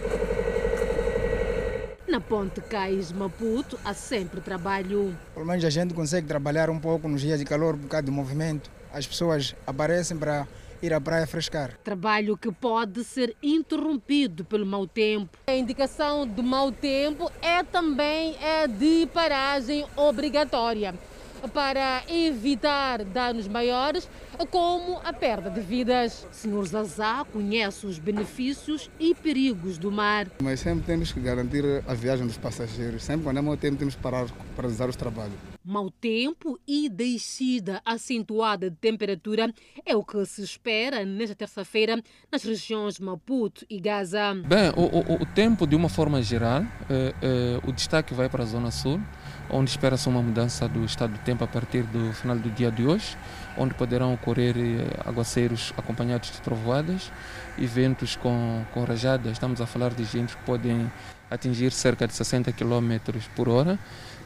[2.06, 5.16] Na ponte Cais Maputo há sempre trabalho.
[5.34, 8.12] Pelo menos a gente consegue trabalhar um pouco nos dias de calor por causa do
[8.12, 10.46] movimento as pessoas aparecem para
[10.84, 11.78] ir à praia frescar.
[11.82, 15.38] Trabalho que pode ser interrompido pelo mau tempo.
[15.46, 20.94] A indicação do mau tempo é também é de paragem obrigatória
[21.48, 24.08] para evitar danos maiores,
[24.50, 26.26] como a perda de vidas.
[26.30, 30.28] Senhor Zazá conhece os benefícios e perigos do mar.
[30.42, 33.02] Mas sempre temos que garantir a viagem dos passageiros.
[33.02, 35.34] Sempre quando é mau tempo, temos que parar para realizar os trabalhos.
[35.64, 39.52] Mau tempo e descida acentuada de temperatura
[39.86, 44.34] é o que se espera nesta terça-feira nas regiões Maputo e Gaza.
[44.46, 48.42] Bem, o, o, o tempo, de uma forma geral, é, é, o destaque vai para
[48.42, 49.00] a Zona Sul
[49.50, 52.84] onde espera-se uma mudança do estado do tempo a partir do final do dia de
[52.84, 53.16] hoje,
[53.56, 57.12] onde poderão ocorrer eh, aguaceiros acompanhados de trovoadas
[57.56, 59.32] e ventos com, com rajadas.
[59.32, 60.90] Estamos a falar de ventos que podem
[61.30, 62.98] atingir cerca de 60 km
[63.34, 63.78] por hora,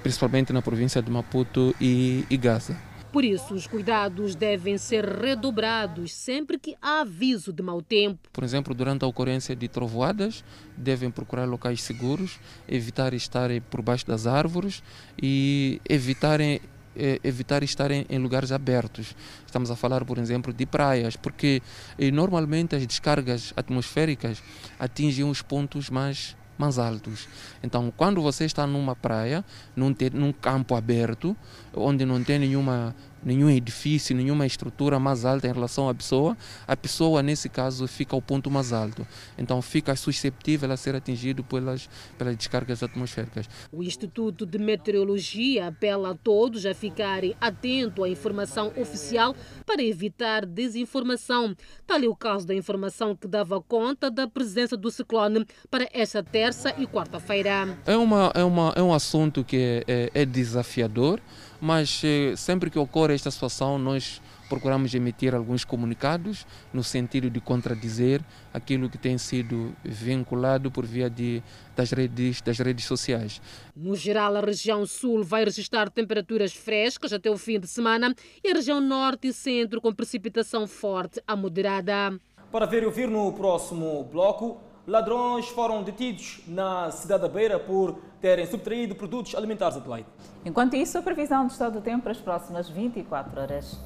[0.02, 2.87] principalmente na província de Maputo e, e Gaza.
[3.12, 8.28] Por isso, os cuidados devem ser redobrados sempre que há aviso de mau tempo.
[8.32, 10.44] Por exemplo, durante a ocorrência de trovoadas,
[10.76, 14.82] devem procurar locais seguros, evitar estar por baixo das árvores
[15.20, 16.60] e evitarem
[16.94, 19.14] eh, evitar estar em, lugares abertos.
[19.46, 21.62] Estamos a falar, por exemplo, de praias, porque
[21.96, 24.42] eh, normalmente as descargas atmosféricas
[24.78, 27.28] atingem os pontos mais mais altos.
[27.62, 29.44] Então, quando você está numa praia,
[29.76, 31.36] num, num campo aberto,
[31.74, 36.76] onde não tem nenhuma nenhum edifício, nenhuma estrutura mais alta em relação à pessoa, a
[36.76, 39.06] pessoa, nesse caso, fica ao ponto mais alto.
[39.36, 43.48] Então, fica susceptível a ser atingido pelas, pelas descargas atmosféricas.
[43.72, 49.34] O Instituto de Meteorologia apela a todos a ficarem atentos à informação oficial
[49.66, 51.54] para evitar desinformação.
[51.86, 56.22] Tal é o caso da informação que dava conta da presença do ciclone para esta
[56.22, 57.78] terça e quarta-feira.
[57.86, 61.20] É, uma, é, uma, é um assunto que é, é, é desafiador,
[61.60, 67.40] mas eh, sempre que ocorre esta situação, nós procuramos emitir alguns comunicados no sentido de
[67.40, 71.42] contradizer aquilo que tem sido vinculado por via de,
[71.76, 73.40] das, redes, das redes sociais.
[73.76, 78.50] No geral, a região sul vai registrar temperaturas frescas até o fim de semana e
[78.50, 82.18] a região norte e centro com precipitação forte a moderada.
[82.50, 87.98] Para ver e ouvir no próximo bloco, ladrões foram detidos na cidade da Beira por
[88.20, 90.08] terem subtraído produtos alimentares a leite.
[90.44, 93.78] Enquanto isso, a previsão do estado do tempo para as próximas 24 horas.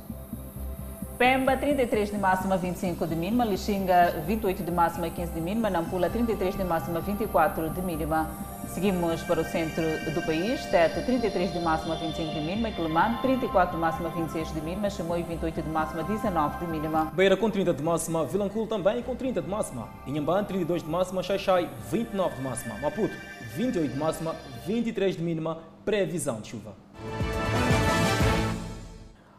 [1.18, 3.44] Pemba, 33 de máxima, 25 de mínima.
[3.44, 5.68] Lixinga, 28 de máxima, 15 de mínima.
[5.68, 8.30] Nampula, 33 de máxima, 24 de mínima.
[8.72, 10.64] Seguimos para o centro do país.
[10.64, 12.72] Tete, 33 de máxima, 25 de mínima.
[12.72, 14.88] Quelimane, 34 de máxima, 26 de mínima.
[14.88, 17.12] Chimoio, 28 de máxima, 19 de mínima.
[17.14, 18.24] Beira com 30 de máxima.
[18.24, 19.90] Vilanculo também com 30 de máxima.
[20.06, 21.22] Inhambane, 32 de máxima.
[21.22, 22.78] Xaixai, 29 de máxima.
[22.78, 23.14] Maputo,
[23.54, 24.34] 28 de máxima,
[24.66, 25.58] 23 de mínima.
[25.84, 26.72] Previsão de chuva.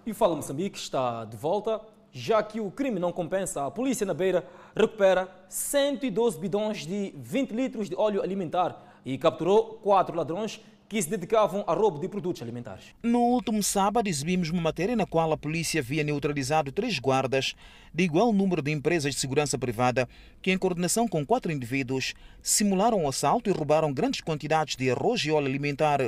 [0.06, 1.82] E o Fala Moçambique está de volta.
[2.12, 7.50] Já que o crime não compensa, a polícia na Beira recupera 112 bidões de 20
[7.50, 10.61] litros de óleo alimentar e capturou quatro ladrões
[10.93, 12.85] que se dedicavam a roubo de produtos alimentares.
[13.01, 17.55] No último sábado, exibimos uma matéria na qual a polícia havia neutralizado três guardas
[17.91, 20.07] de igual número de empresas de segurança privada
[20.39, 22.13] que, em coordenação com quatro indivíduos,
[22.43, 25.99] simularam o um assalto e roubaram grandes quantidades de arroz e óleo alimentar.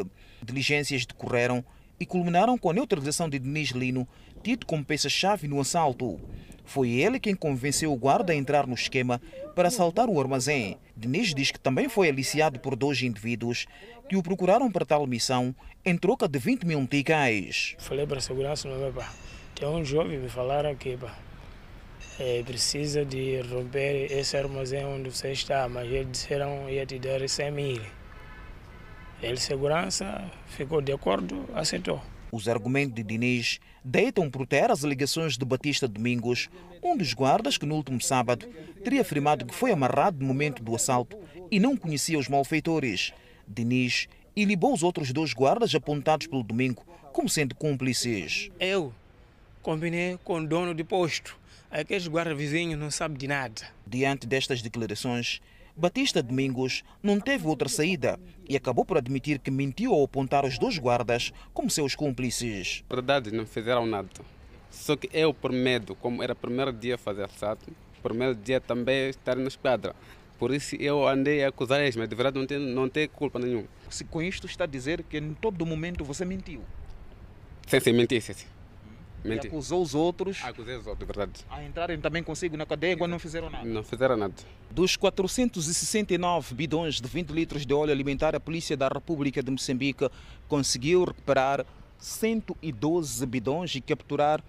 [0.44, 1.66] Diligências decorreram
[2.00, 4.08] e culminaram com a neutralização de Denis Lino,
[4.44, 6.20] tido como peça-chave no assalto.
[6.66, 9.22] Foi ele quem convenceu o guarda a entrar no esquema
[9.56, 10.78] para assaltar o armazém.
[10.96, 13.66] Denis diz que também foi aliciado por dois indivíduos
[14.10, 17.76] que o procuraram para tal missão em troca de 20 mil ticais.
[17.78, 19.12] Falei para a segurança, não, pá.
[19.54, 21.16] Tem um jovem me falaram que pá,
[22.20, 27.00] é, precisa de romper esse armazém onde você está, mas eles disseram que ia te
[27.00, 27.82] dar 100 mil.
[29.22, 32.02] Ele, segurança, ficou de acordo, aceitou.
[32.32, 36.50] Os argumentos de Diniz deitam por terra as alegações de Batista Domingos,
[36.82, 38.48] um dos guardas que no último sábado
[38.84, 41.16] teria afirmado que foi amarrado no momento do assalto
[41.52, 43.14] e não conhecia os malfeitores.
[43.48, 48.50] Diniz ilibou os outros dois guardas apontados pelo Domingo como sendo cúmplices.
[48.60, 48.92] Eu
[49.62, 51.38] combinei com o dono de posto.
[51.70, 53.62] Aqueles guardas vizinhos não sabem de nada.
[53.86, 55.42] Diante destas declarações,
[55.78, 60.58] Batista Domingos não teve outra saída e acabou por admitir que mentiu ao apontar os
[60.58, 62.82] dois guardas como seus cúmplices.
[62.90, 64.08] Na verdade, não fizeram nada.
[64.72, 67.66] Só que eu, por medo, como era o primeiro dia fazer assalto,
[68.02, 69.94] primeiro dia também estar na esquadra.
[70.40, 73.38] Por isso eu andei a acusar eles, mas de verdade não tem, não tem culpa
[73.38, 73.68] nenhuma.
[73.90, 76.62] Se com isto está a dizer que em todo momento você mentiu?
[77.68, 78.34] Sim, sim, menti, sim.
[78.34, 78.55] sim.
[79.26, 79.46] Menti.
[79.46, 80.40] E acusou os outros.
[80.44, 81.46] Acusei os outros, de verdade.
[81.50, 83.66] A entrarem também consigo na cadeia quando não fizeram nada.
[83.66, 84.34] Não fizeram nada.
[84.72, 90.10] Dos 469 bidões de 20 litros de óleo alimentar, a Polícia da República de Moçambique
[90.48, 91.66] conseguiu recuperar
[91.98, 94.44] 112 bidões e capturar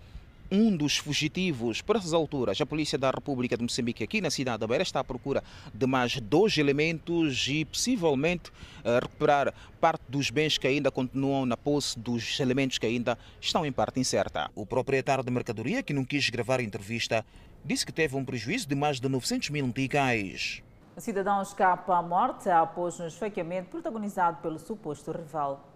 [0.50, 1.82] um dos fugitivos.
[1.82, 5.00] Por essas alturas, a Polícia da República de Moçambique, aqui na cidade da Beira, está
[5.00, 10.90] à procura de mais dois elementos e possivelmente uh, recuperar parte dos bens que ainda
[10.90, 14.50] continuam na posse dos elementos que ainda estão em parte incerta.
[14.54, 17.24] O proprietário de mercadoria, que não quis gravar a entrevista,
[17.64, 20.62] disse que teve um prejuízo de mais de 900 mil ticais.
[20.96, 25.75] O cidadão escapa à morte após um esfaqueamento protagonizado pelo suposto rival.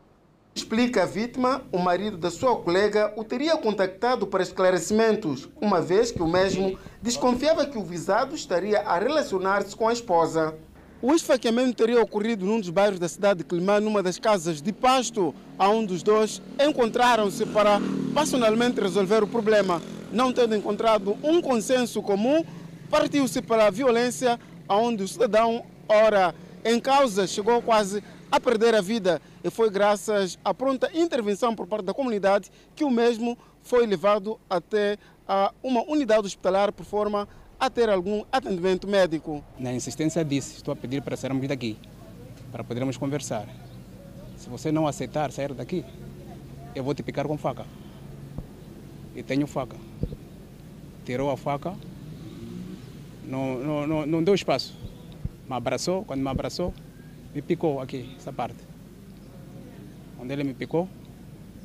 [0.52, 6.10] Explica a vítima, o marido da sua colega o teria contactado para esclarecimentos, uma vez
[6.10, 10.54] que o mesmo desconfiava que o visado estaria a relacionar-se com a esposa.
[11.00, 14.72] O esfaqueamento teria ocorrido num dos bairros da cidade de Climã, numa das casas de
[14.72, 17.80] pasto, onde os dois encontraram-se para
[18.12, 19.80] personalmente resolver o problema.
[20.12, 22.44] Não tendo encontrado um consenso comum,
[22.90, 26.34] partiu-se para a violência, onde o cidadão, ora
[26.64, 31.66] em causa, chegou quase a perder a vida e foi graças à pronta intervenção por
[31.66, 37.28] parte da comunidade que o mesmo foi levado até a uma unidade hospitalar por forma
[37.58, 39.44] a ter algum atendimento médico.
[39.58, 41.76] Na insistência disse, estou a pedir para sairmos daqui,
[42.50, 43.46] para podermos conversar.
[44.36, 45.84] Se você não aceitar sair daqui,
[46.74, 47.66] eu vou te picar com faca.
[49.14, 49.76] E tenho faca.
[51.04, 51.74] Tirou a faca,
[53.24, 54.74] não, não, não, não deu espaço.
[55.48, 56.72] Me abraçou, quando me abraçou,
[57.34, 58.69] me picou aqui, essa parte.
[60.20, 60.88] Onde ele me picou,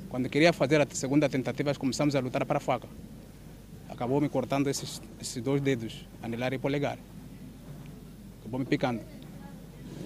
[0.08, 2.88] Quando queria fazer a segunda tentativa, começamos a lutar para a faca.
[3.90, 6.98] Acabou me cortando esses, esses dois dedos, anelar e polegar.
[8.40, 9.02] Acabou me picando.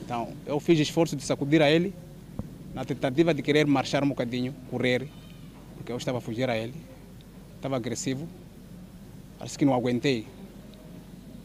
[0.03, 1.93] Então, eu fiz esforço de sacudir a ele,
[2.73, 5.07] na tentativa de querer marchar um bocadinho, correr,
[5.75, 6.73] porque eu estava a fugir a ele.
[7.57, 8.27] Estava agressivo.
[9.39, 10.25] Acho que não aguentei.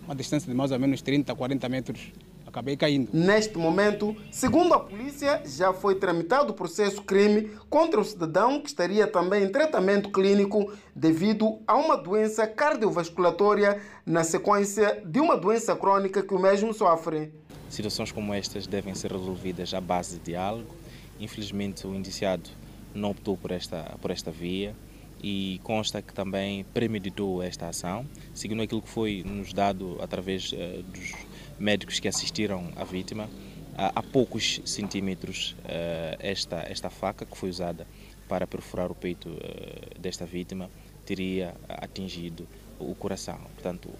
[0.07, 2.13] Uma distância de mais ou menos 30, 40 metros
[2.55, 3.11] acabei caindo.
[3.13, 8.69] Neste momento, segundo a polícia, já foi tramitado o processo crime contra o cidadão que
[8.69, 15.75] estaria também em tratamento clínico devido a uma doença cardiovasculatória na sequência de uma doença
[15.75, 17.33] crônica que o mesmo sofre.
[17.69, 20.73] Situações como estas devem ser resolvidas à base de diálogo.
[21.19, 22.49] Infelizmente, o indiciado
[22.95, 24.77] não optou por esta, por esta via
[25.21, 30.83] e consta que também premeditou esta ação, seguindo aquilo que foi nos dado através uh,
[30.83, 31.15] dos
[31.59, 33.29] médicos que assistiram à vítima.
[33.77, 37.89] A, poucos centímetros uh, esta, esta faca que foi usada
[38.29, 40.71] para perfurar o peito uh, desta vítima
[41.05, 42.47] teria atingido
[42.79, 43.39] o coração.
[43.55, 43.91] Portanto,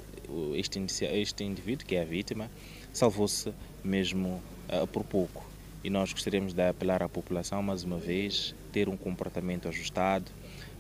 [0.55, 2.49] este, este indivíduo, que é a vítima,
[2.93, 3.53] salvou-se
[3.83, 4.41] mesmo
[4.71, 5.45] uh, por pouco.
[5.83, 10.31] E nós gostaríamos de apelar à população, mais uma vez, ter um comportamento ajustado.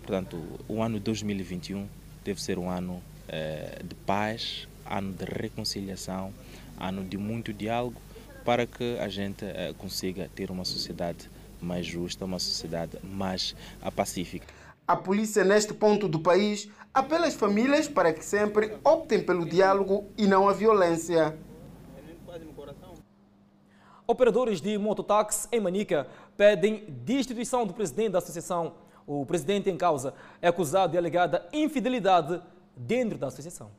[0.03, 1.89] Portanto, o ano 2021
[2.25, 3.03] deve ser um ano
[3.83, 6.33] de paz, ano de reconciliação,
[6.79, 8.01] ano de muito diálogo
[8.45, 13.57] para que a gente uh, consiga ter uma sociedade mais justa, uma sociedade mais
[13.97, 14.47] pacífica.
[14.87, 20.07] A polícia, neste ponto do país, apela às famílias para que sempre optem pelo diálogo
[20.17, 21.39] e não a violência.
[24.07, 26.07] Operadores de mototáxi em Manica
[26.37, 28.75] pedem destituição do presidente da associação.
[29.07, 30.13] O presidente em causa
[30.43, 32.43] é acusado de alegada infidelidade
[32.77, 33.71] dentro da associação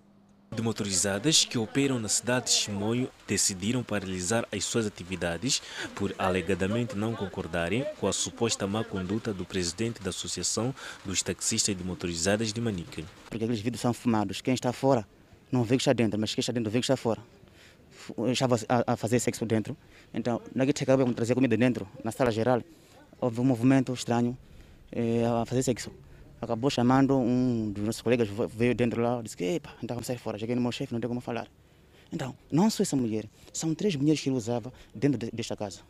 [0.55, 5.61] de motorizadas que operam na cidade de Chimoio decidiram paralisar as suas atividades
[5.93, 11.75] por alegadamente não concordarem com a suposta má conduta do presidente da Associação dos Taxistas
[11.75, 13.03] de Motorizadas de Manica.
[13.29, 14.41] Porque aqueles vidros são fumados.
[14.41, 15.05] Quem está fora
[15.51, 17.21] não vê que está dentro, mas quem está dentro vê que está fora.
[18.27, 19.75] Estava a fazer sexo dentro,
[20.13, 22.61] então na que chegava a trazer comida dentro, na sala geral,
[23.19, 24.37] houve um movimento estranho
[24.91, 25.91] eh, a fazer sexo
[26.41, 30.17] acabou chamando um dos nossos colegas, veio dentro lá, disse que, epa, então vamos sair
[30.17, 31.47] fora, cheguei no meu chefe, não tem como falar.
[32.11, 35.81] Então, não só essa mulher, são três mulheres que ele usava dentro de, desta casa.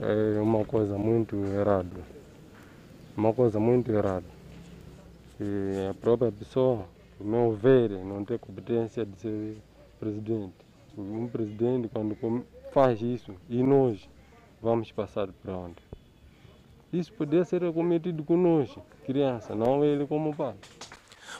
[0.00, 2.00] É uma coisa muito errada,
[3.16, 4.26] uma coisa muito errada.
[5.40, 6.86] E a própria pessoa,
[7.18, 9.56] no meu ver, não tem competência de ser
[9.98, 10.54] presidente.
[10.96, 12.16] Um presidente, quando
[12.72, 14.08] faz isso, e nós
[14.60, 15.76] vamos passar para onde?
[16.92, 20.54] Isso poderia ser cometido conosco, criança, não ele como pai.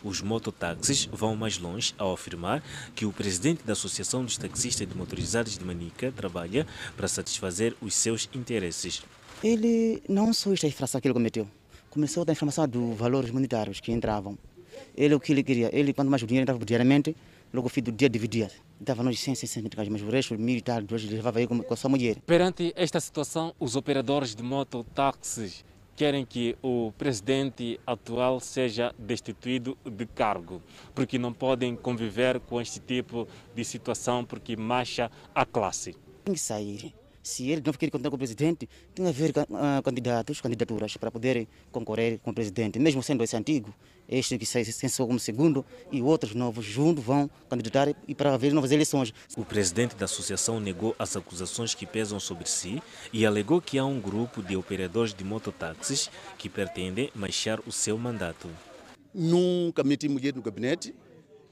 [0.04, 2.62] Os mototáxis vão mais longe ao afirmar
[2.94, 7.94] que o presidente da Associação dos Taxistas de Motorizados de Manica trabalha para satisfazer os
[7.94, 9.02] seus interesses.
[9.42, 11.48] Ele não só está infração que ele cometeu,
[11.88, 14.36] começou a dar informação dos valores monetários que entravam.
[14.94, 17.16] Ele o que ele queria, ele quanto mais o dinheiro entrava diariamente,
[17.52, 18.50] logo o fim do dia dividia.
[18.80, 21.60] Dava nós 100, 100 centavos, mas o resto, mil e tal, dois, levava aí com,
[21.60, 22.16] com a sua mulher.
[22.20, 25.64] Perante esta situação, os operadores de mototáxis
[25.96, 30.62] querem que o presidente atual seja destituído de cargo,
[30.94, 35.96] porque não podem conviver com este tipo de situação, porque marcha a classe.
[36.24, 36.94] Tem que sair.
[37.20, 41.10] Se ele não quer contar com o presidente, tem que haver uh, candidatos, candidaturas para
[41.10, 43.74] poder concorrer com o presidente, mesmo sendo esse antigo
[44.08, 48.52] este que se censou como segundo e outros novos juntos vão candidatar e para haver
[48.52, 49.12] novas eleições.
[49.36, 52.82] O presidente da associação negou as acusações que pesam sobre si
[53.12, 57.98] e alegou que há um grupo de operadores de mototáxis que pretendem manchar o seu
[57.98, 58.48] mandato.
[59.12, 60.94] Nunca meti mulher no gabinete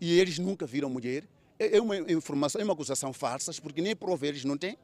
[0.01, 1.25] e eles nunca viram mulher.
[1.59, 4.79] É, é uma informação, é uma acusação falsa, porque nem prova eles não têm.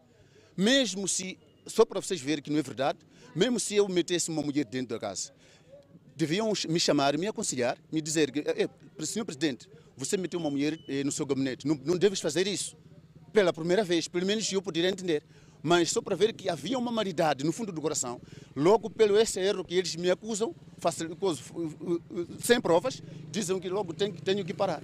[0.56, 2.98] Mesmo se, só para vocês verem que não é verdade,
[3.34, 5.32] mesmo se eu metesse uma mulher dentro da casa,
[6.16, 10.78] deviam me chamar, me aconselhar, me dizer, eh, eh, senhor presidente, você meteu uma mulher
[10.88, 12.76] eh, no seu gabinete, não, não deves fazer isso.
[13.32, 15.22] Pela primeira vez, pelo menos eu poderia entender.
[15.62, 18.20] Mas só para ver que havia uma maridade no fundo do coração,
[18.54, 20.54] logo pelo esse erro que eles me acusam,
[22.40, 23.00] sem provas,
[23.30, 24.82] dizem que logo tenho, tenho que parar.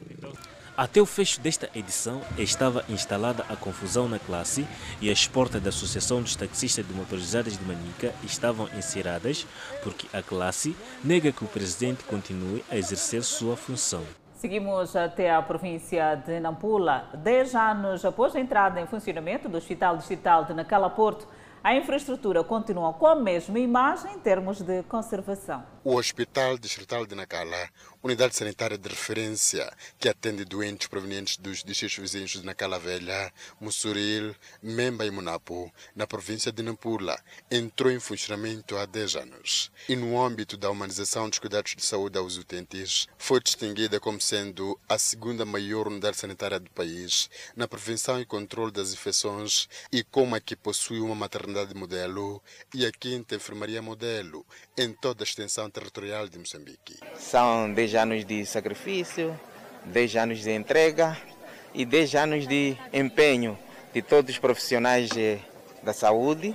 [0.78, 4.64] Até o fecho desta edição estava instalada a confusão na classe
[5.00, 9.44] e as portas da Associação dos Taxistas de Motorizadas de Manica estavam encerradas
[9.82, 14.04] porque a classe nega que o presidente continue a exercer sua função.
[14.34, 17.08] Seguimos até a província de Nampula.
[17.24, 21.26] Dez anos após a entrada em funcionamento do Hospital Distrital de Nacala Porto,
[21.64, 25.64] a infraestrutura continua com a mesma imagem em termos de conservação.
[25.90, 27.70] O Hospital Distrital de Nacala,
[28.02, 34.36] unidade sanitária de referência que atende doentes provenientes dos distritos vizinhos de Nacala Velha, Mussuril,
[34.62, 37.18] Memba e Munapo, na província de Nampula,
[37.50, 39.72] entrou em funcionamento há 10 anos.
[39.88, 44.78] E no âmbito da humanização dos cuidados de saúde aos utentes, foi distinguida como sendo
[44.86, 50.34] a segunda maior unidade sanitária do país na prevenção e controle das infecções e como
[50.34, 52.42] a que possui uma maternidade modelo
[52.74, 54.44] e a quinta enfermaria modelo
[54.76, 56.98] em toda a extensão territorial de Moçambique.
[57.16, 59.38] São 10 anos de sacrifício,
[59.86, 61.16] 10 anos de entrega
[61.72, 63.56] e 10 anos de empenho
[63.94, 65.08] de todos os profissionais
[65.82, 66.54] da saúde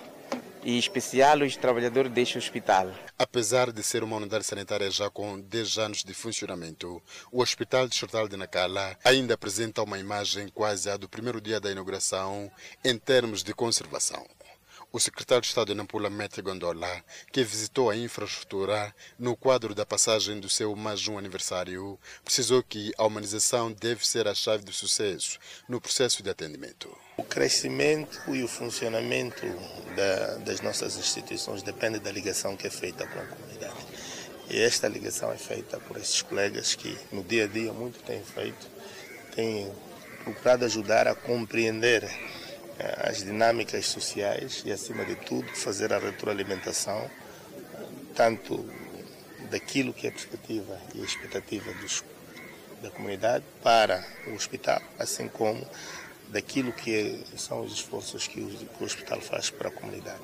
[0.63, 2.91] e em especial os trabalhadores deste hospital.
[3.17, 7.01] Apesar de ser uma unidade sanitária já com 10 anos de funcionamento,
[7.31, 11.71] o Hospital Distrital de Nacala ainda apresenta uma imagem quase a do primeiro dia da
[11.71, 12.51] inauguração
[12.83, 14.25] em termos de conservação.
[14.95, 16.07] O secretário de Estado de Nampula,
[16.43, 22.61] Gondola, que visitou a infraestrutura no quadro da passagem do seu mais um aniversário, precisou
[22.61, 26.95] que a humanização deve ser a chave do sucesso no processo de atendimento.
[27.17, 29.43] O crescimento e o funcionamento
[29.95, 33.87] da, das nossas instituições depende da ligação que é feita com a comunidade.
[34.47, 38.23] E esta ligação é feita por esses colegas que, no dia a dia, muito têm
[38.23, 38.67] feito,
[39.33, 39.73] têm
[40.23, 42.07] procurado ajudar a compreender
[42.79, 47.09] as dinâmicas sociais e, acima de tudo, fazer a retroalimentação
[48.15, 48.67] tanto
[49.49, 52.03] daquilo que é a perspectiva e a expectativa dos,
[52.81, 55.65] da comunidade para o hospital, assim como
[56.29, 60.21] daquilo que são os esforços que o, que o hospital faz para a comunidade.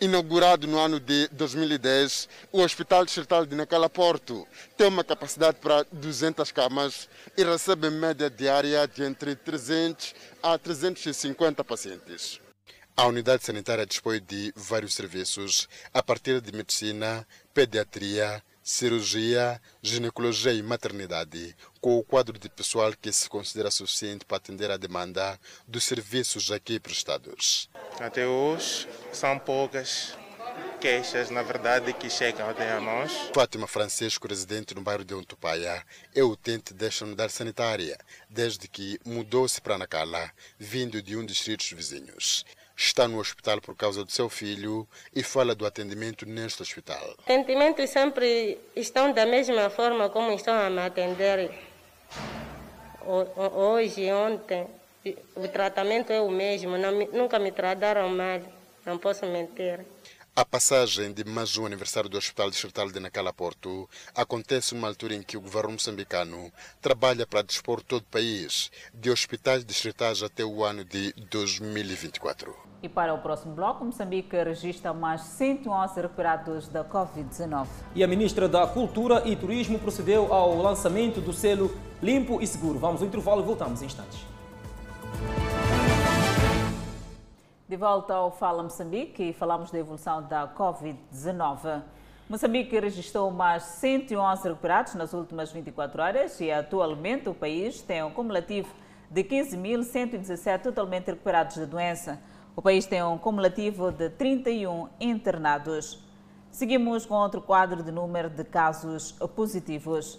[0.00, 5.84] Inaugurado no ano de 2010, o Hospital Distrital de Nacala Porto tem uma capacidade para
[5.92, 12.40] 200 camas e recebe média diária de entre 300 a 350 pacientes.
[12.96, 20.62] A unidade sanitária dispõe de vários serviços, a partir de medicina, pediatria, cirurgia, ginecologia e
[20.62, 25.84] maternidade, com o quadro de pessoal que se considera suficiente para atender à demanda dos
[25.84, 27.68] serviços aqui prestados.
[27.98, 30.14] Até hoje são poucas
[30.80, 33.12] queixas, na verdade, que chegam até a nós.
[33.34, 35.84] Fátima Francisco, residente no bairro de Ontupaia,
[36.14, 37.98] é utente desta unidade sanitária,
[38.28, 42.44] desde que mudou-se para Nacala, vindo de um distrito vizinhos
[42.84, 47.14] está no hospital por causa do seu filho e fala do atendimento neste hospital.
[47.24, 51.50] Atendimentos sempre estão da mesma forma como estão a me atender
[53.06, 54.66] hoje, ontem.
[55.34, 58.40] O tratamento é o mesmo, não, nunca me trataram mal,
[58.84, 59.80] não posso mentir.
[60.34, 65.14] A passagem de mais um aniversário do Hospital Distrital de Nacala Porto acontece numa altura
[65.14, 70.44] em que o governo moçambicano trabalha para dispor todo o país de hospitais distritais até
[70.44, 72.54] o ano de 2024.
[72.80, 77.66] E para o próximo bloco, Moçambique registra mais 111 recuperados da Covid-19.
[77.96, 82.78] E a ministra da Cultura e Turismo procedeu ao lançamento do selo Limpo e Seguro.
[82.78, 84.20] Vamos ao intervalo e voltamos em instantes.
[87.70, 91.80] De volta ao Fala Moçambique e falamos da evolução da Covid-19.
[92.28, 98.10] Moçambique registrou mais 111 recuperados nas últimas 24 horas e atualmente o país tem um
[98.10, 98.74] cumulativo
[99.08, 102.20] de 15.117 totalmente recuperados da doença.
[102.56, 106.04] O país tem um cumulativo de 31 internados.
[106.50, 110.18] Seguimos com outro quadro de número de casos positivos.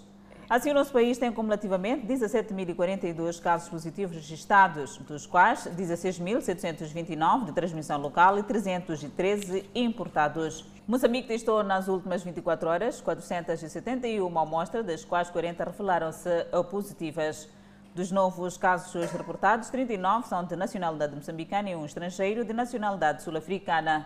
[0.52, 7.98] Assim, o nosso país tem cumulativamente 17.042 casos positivos registrados, dos quais 16.729 de transmissão
[7.98, 10.66] local e 313 importados.
[10.86, 16.30] Moçambique testou nas últimas 24 horas 471 amostras, das quais 40 revelaram-se
[16.70, 17.48] positivas.
[17.96, 24.06] Dos novos casos reportados, 39 são de nacionalidade moçambicana e um estrangeiro de nacionalidade sul-africana.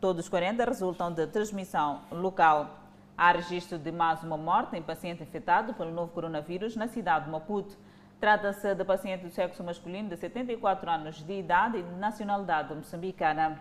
[0.00, 2.81] Todos os 40 resultam de transmissão local.
[3.16, 7.30] Há registro de mais uma morte em paciente infectado pelo novo coronavírus na cidade de
[7.30, 7.76] Maputo.
[8.18, 13.60] Trata-se de paciente do sexo masculino de 74 anos de idade e de nacionalidade moçambicana.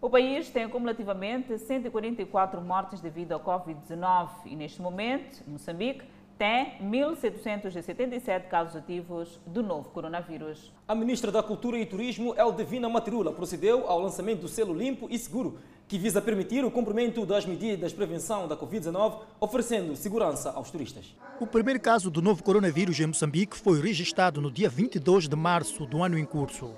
[0.00, 6.04] O país tem acumulativamente 144 mortes devido ao Covid-19 e, neste momento, Moçambique
[6.38, 10.72] tem 1.777 casos ativos do novo coronavírus.
[10.86, 15.18] A ministra da Cultura e Turismo, Eldevina Matirula, procedeu ao lançamento do selo limpo e
[15.18, 15.58] seguro,
[15.88, 21.06] que visa permitir o cumprimento das medidas de prevenção da Covid-19, oferecendo segurança aos turistas.
[21.40, 25.86] O primeiro caso do novo coronavírus em Moçambique foi registrado no dia 22 de março
[25.86, 26.70] do ano em curso.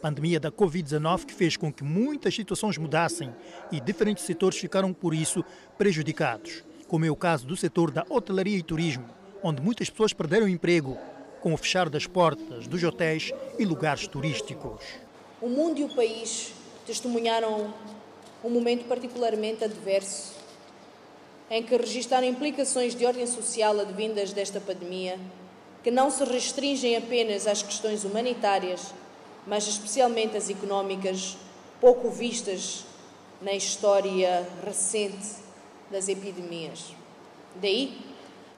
[0.00, 3.34] Pandemia da Covid-19 que fez com que muitas situações mudassem
[3.70, 5.44] e diferentes setores ficaram, por isso,
[5.76, 9.06] prejudicados como é o caso do setor da hotelaria e turismo,
[9.42, 10.98] onde muitas pessoas perderam emprego
[11.40, 14.84] com o fechar das portas dos hotéis e lugares turísticos.
[15.40, 16.52] O mundo e o país
[16.86, 17.72] testemunharam
[18.44, 20.34] um momento particularmente adverso
[21.50, 25.18] em que registaram implicações de ordem social advindas desta pandemia,
[25.82, 28.94] que não se restringem apenas às questões humanitárias,
[29.46, 31.36] mas especialmente as económicas,
[31.80, 32.84] pouco vistas
[33.42, 35.42] na história recente
[35.90, 36.94] das epidemias.
[37.56, 38.00] Daí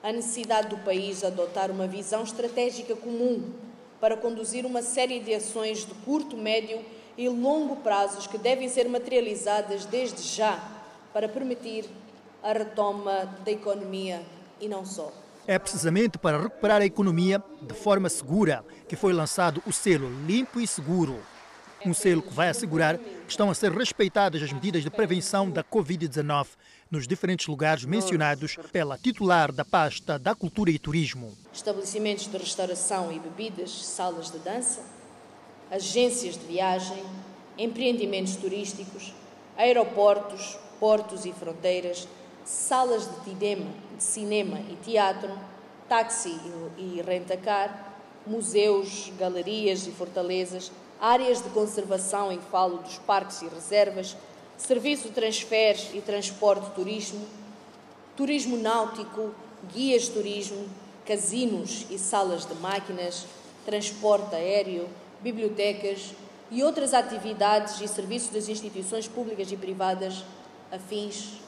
[0.03, 3.53] a necessidade do país adotar uma visão estratégica comum
[4.01, 6.85] para conduzir uma série de ações de curto, médio
[7.16, 10.58] e longo prazos que devem ser materializadas desde já
[11.12, 11.84] para permitir
[12.42, 14.22] a retoma da economia
[14.60, 15.12] e não só.
[15.46, 20.60] É precisamente para recuperar a economia de forma segura que foi lançado o selo Limpo
[20.60, 21.20] e Seguro.
[21.84, 25.62] Um selo que vai assegurar que estão a ser respeitadas as medidas de prevenção da
[25.62, 26.46] Covid-19
[26.90, 31.36] nos diferentes lugares mencionados pela titular da pasta da Cultura e Turismo.
[31.52, 34.80] Estabelecimentos de restauração e bebidas, salas de dança,
[35.70, 37.02] agências de viagem,
[37.58, 39.12] empreendimentos turísticos,
[39.56, 42.08] aeroportos, portos e fronteiras,
[42.44, 45.30] salas de cinema, de cinema e teatro,
[45.88, 46.38] táxi
[46.76, 47.94] e rentacar,
[48.26, 54.16] museus, galerias e fortalezas, áreas de conservação em falo dos parques e reservas,
[54.56, 57.24] serviço de transfer e transporte turismo,
[58.16, 59.34] turismo náutico,
[59.72, 60.68] guias de turismo,
[61.04, 63.26] casinos e salas de máquinas,
[63.64, 64.88] transporte aéreo,
[65.24, 66.14] bibliotecas
[66.50, 70.22] e outras atividades e serviços das instituições públicas e privadas
[70.70, 71.40] afins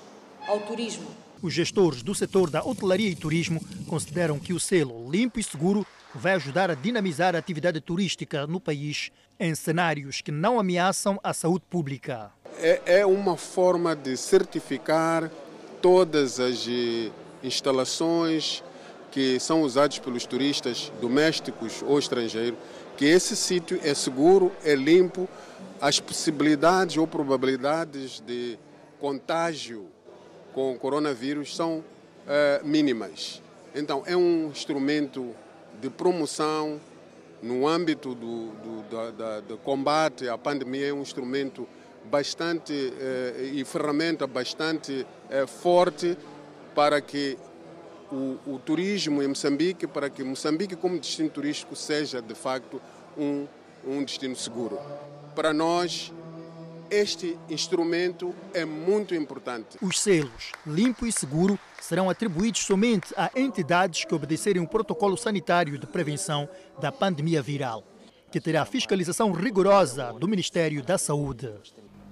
[0.48, 1.06] ao turismo.
[1.42, 5.86] Os gestores do setor da hotelaria e turismo consideram que o selo limpo e seguro
[6.14, 11.34] vai ajudar a dinamizar a atividade turística no país em cenários que não ameaçam a
[11.34, 12.30] saúde pública.
[12.58, 15.30] É, é uma forma de certificar
[15.82, 17.10] todas as eh,
[17.42, 18.64] instalações
[19.10, 22.58] que são usadas pelos turistas domésticos ou estrangeiros,
[22.96, 25.28] que esse sítio é seguro, é limpo,
[25.80, 28.58] as possibilidades ou probabilidades de
[29.00, 29.86] contágio
[30.54, 31.84] com o coronavírus são
[32.26, 33.42] é, mínimas.
[33.74, 35.34] Então, é um instrumento
[35.80, 36.80] de promoção
[37.42, 41.68] no âmbito do, do, do combate à pandemia, é um instrumento
[42.10, 46.16] bastante eh, e ferramenta bastante eh, forte
[46.74, 47.36] para que
[48.16, 52.80] o, o, turismo em Moçambique, para que Moçambique como destino turístico seja de facto
[53.16, 53.46] um,
[53.86, 54.78] um destino seguro.
[55.34, 56.12] Para nós,
[56.90, 59.76] este instrumento é muito importante.
[59.82, 65.78] Os selos limpo e seguro serão atribuídos somente a entidades que obedecerem o protocolo sanitário
[65.78, 66.48] de prevenção
[66.80, 67.84] da pandemia viral,
[68.30, 71.52] que terá fiscalização rigorosa do Ministério da Saúde.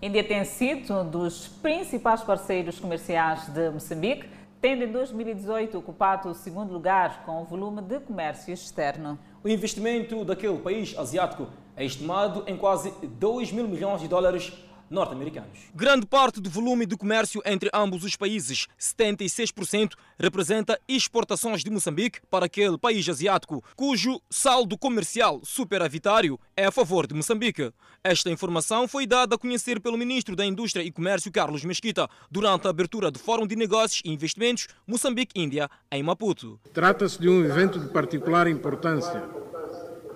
[0.02, 4.28] Índia tem sido um dos principais parceiros comerciais de Moçambique,
[4.64, 9.18] tendo em 2018 ocupado o segundo lugar com o volume de comércio externo.
[9.42, 14.54] O investimento daquele país asiático é estimado em quase 2 mil milhões de dólares
[14.94, 15.58] norte-americanos.
[15.74, 22.20] Grande parte do volume do comércio entre ambos os países, 76%, representa exportações de Moçambique
[22.30, 27.72] para aquele país asiático, cujo saldo comercial superavitário é a favor de Moçambique.
[28.02, 32.66] Esta informação foi dada a conhecer pelo ministro da Indústria e Comércio, Carlos Mesquita, durante
[32.66, 36.60] a abertura do Fórum de Negócios e Investimentos Moçambique-Índia, em Maputo.
[36.72, 39.22] Trata-se de um evento de particular importância,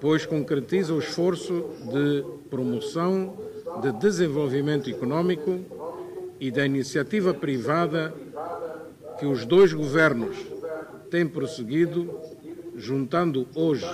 [0.00, 3.36] pois concretiza o esforço de promoção
[3.80, 5.60] de desenvolvimento econômico
[6.40, 8.14] e da iniciativa privada
[9.18, 10.36] que os dois governos
[11.10, 12.20] têm prosseguido,
[12.76, 13.88] juntando hoje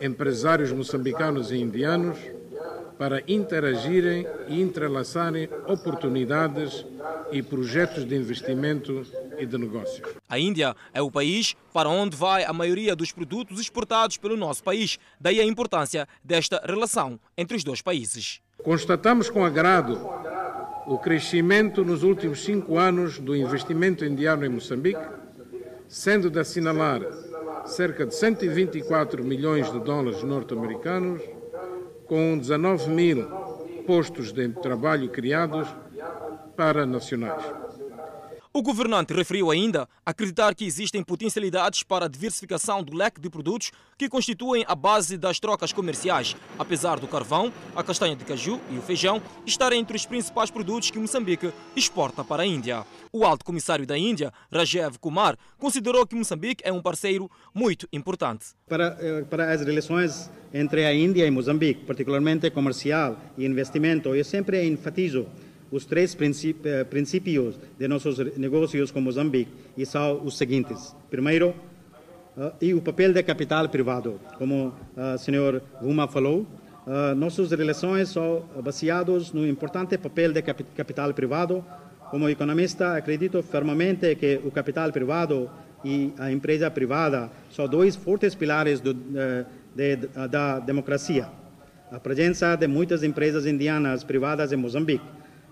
[0.00, 2.18] empresários moçambicanos e indianos
[2.98, 6.84] para interagirem e entrelaçarem oportunidades
[7.30, 9.06] e projetos de investimento
[9.38, 10.08] e de negócios.
[10.28, 14.64] A Índia é o país para onde vai a maioria dos produtos exportados pelo nosso
[14.64, 18.40] país, daí a importância desta relação entre os dois países.
[18.62, 19.98] Constatamos com agrado
[20.86, 25.00] o crescimento nos últimos cinco anos do investimento indiano em Moçambique,
[25.86, 27.02] sendo de assinalar
[27.66, 31.22] cerca de 124 milhões de dólares norte-americanos,
[32.06, 33.28] com 19 mil
[33.86, 35.68] postos de trabalho criados
[36.56, 37.44] para nacionais.
[38.58, 43.70] O governante referiu ainda acreditar que existem potencialidades para a diversificação do leque de produtos
[43.96, 48.76] que constituem a base das trocas comerciais, apesar do carvão, a castanha de caju e
[48.76, 52.84] o feijão estarem entre os principais produtos que Moçambique exporta para a Índia.
[53.12, 58.46] O alto comissário da Índia, Rajev Kumar, considerou que Moçambique é um parceiro muito importante.
[58.68, 64.24] Para, eh, para as relações entre a Índia e Moçambique, particularmente comercial e investimento, eu
[64.24, 65.28] sempre enfatizo
[65.70, 66.16] os três
[66.64, 70.94] eh, princípios de nossos negócios com Moçambique e são os seguintes.
[71.10, 71.54] Primeiro,
[72.36, 74.18] uh, e o papel de capital privado.
[74.38, 76.46] Como o senhor Vuma falou,
[76.86, 81.64] uh, nossas relações são baseadas no importante papel de capital privado
[82.10, 85.50] Como economista, acredito fermamente que o capital privado
[85.84, 89.96] e a empresa privada são dois fortes pilares do, de,
[90.30, 91.28] da democracia.
[91.92, 95.04] A presença de muitas empresas indianas privadas em Moçambique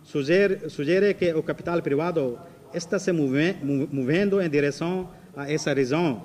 [0.07, 2.39] sugere, sugere que o capital privado
[2.73, 3.57] está se move,
[3.93, 6.23] movendo em direção a essa região,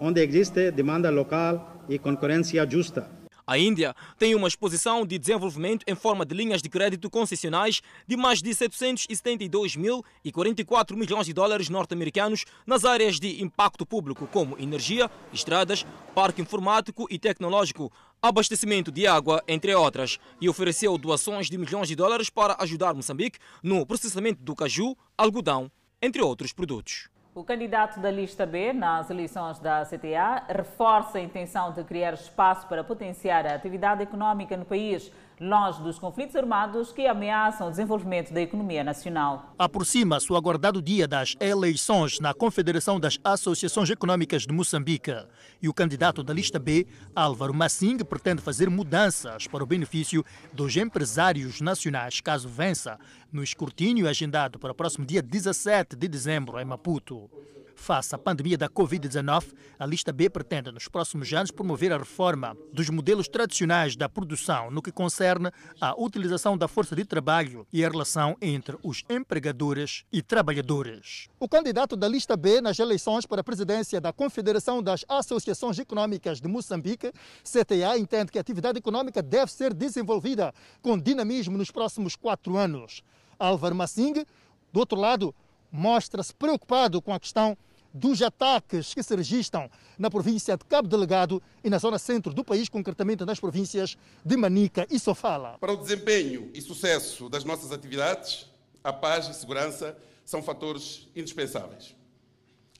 [0.00, 3.21] onde existe demanda local e concorrência justa.
[3.46, 8.16] A Índia tem uma exposição de desenvolvimento em forma de linhas de crédito concessionais de
[8.16, 14.28] mais de 772 mil e 44 milhões de dólares norte-americanos nas áreas de impacto público,
[14.28, 15.84] como energia, estradas,
[16.14, 21.96] parque informático e tecnológico, abastecimento de água, entre outras, e ofereceu doações de milhões de
[21.96, 25.70] dólares para ajudar Moçambique no processamento do caju, algodão,
[26.00, 27.11] entre outros produtos.
[27.34, 32.66] O candidato da lista B nas eleições da CTA reforça a intenção de criar espaço
[32.66, 35.10] para potenciar a atividade econômica no país,
[35.40, 39.54] longe dos conflitos armados que ameaçam o desenvolvimento da economia nacional.
[39.58, 45.14] Aproxima-se o aguardado dia das eleições na Confederação das Associações Econômicas de Moçambique
[45.60, 50.76] e o candidato da lista B, Álvaro Massing, pretende fazer mudanças para o benefício dos
[50.76, 52.98] empresários nacionais caso vença
[53.32, 57.30] no escrutínio agendado para o próximo dia 17 de dezembro em Maputo.
[57.74, 62.56] Face à pandemia da Covid-19, a lista B pretende, nos próximos anos, promover a reforma
[62.72, 65.50] dos modelos tradicionais da produção no que concerne
[65.80, 71.28] à utilização da força de trabalho e a relação entre os empregadores e trabalhadores.
[71.40, 76.40] O candidato da lista B nas eleições para a presidência da Confederação das Associações Econômicas
[76.40, 77.12] de Moçambique,
[77.42, 83.02] CTA, entende que a atividade econômica deve ser desenvolvida com dinamismo nos próximos quatro anos.
[83.38, 84.24] Álvaro Massing,
[84.72, 85.34] do outro lado,
[85.72, 87.56] mostra-se preocupado com a questão
[87.94, 92.44] dos ataques que se registram na província de Cabo Delegado e na zona centro do
[92.44, 95.56] país, concretamente nas províncias de Manica e Sofala.
[95.58, 98.46] Para o desempenho e sucesso das nossas atividades,
[98.84, 101.94] a paz e segurança são fatores indispensáveis.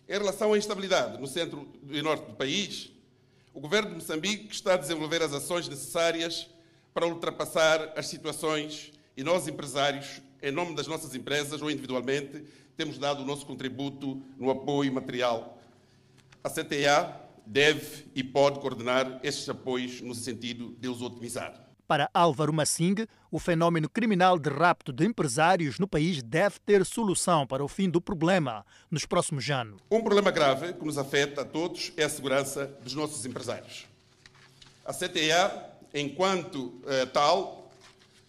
[0.09, 2.91] Em relação à instabilidade no centro e norte do país,
[3.55, 6.49] o governo de Moçambique está a desenvolver as ações necessárias
[6.95, 12.45] para ultrapassar as situações e nós, empresários, em nome das nossas empresas ou individualmente,
[12.77, 15.59] temos dado o nosso contributo no apoio material.
[16.43, 21.63] A CTA deve e pode coordenar estes apoios no sentido de os otimizar.
[21.87, 27.47] Para Álvaro Massing, o fenômeno criminal de rapto de empresários no país deve ter solução
[27.47, 29.81] para o fim do problema nos próximos anos.
[29.91, 33.87] Um problema grave que nos afeta a todos é a segurança dos nossos empresários.
[34.87, 37.71] A CTA, enquanto eh, tal,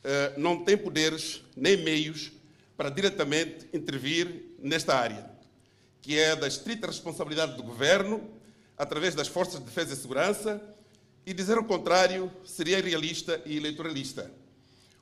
[0.03, 2.31] eh, não tem poderes nem meios
[2.75, 5.29] para diretamente intervir nesta área,
[6.01, 8.29] que é da estrita responsabilidade do Governo,
[8.77, 10.61] através das Forças de Defesa e Segurança,
[11.25, 14.31] e dizer o contrário seria irrealista e eleitoralista.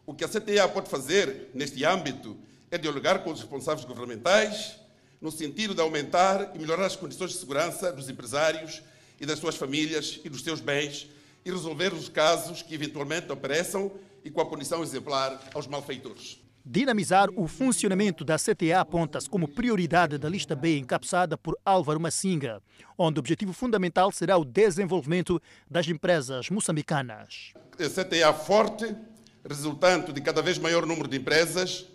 [0.06, 2.38] O que a CTA pode fazer neste âmbito
[2.70, 4.76] é dialogar com os responsáveis governamentais,
[5.20, 8.82] no sentido de aumentar e melhorar as condições de segurança dos empresários
[9.20, 11.08] e das suas famílias e dos seus bens
[11.46, 13.92] e resolver os casos que eventualmente apareçam
[14.24, 16.41] e com a punição exemplar aos malfeitores.
[16.64, 22.62] Dinamizar o funcionamento da CTA aponta-se como prioridade da lista B encabeçada por Álvaro Massinga,
[22.96, 27.54] onde o objetivo fundamental será o desenvolvimento das empresas moçambicanas.
[27.76, 28.96] CTA forte,
[29.44, 31.88] resultante de cada vez maior número de empresas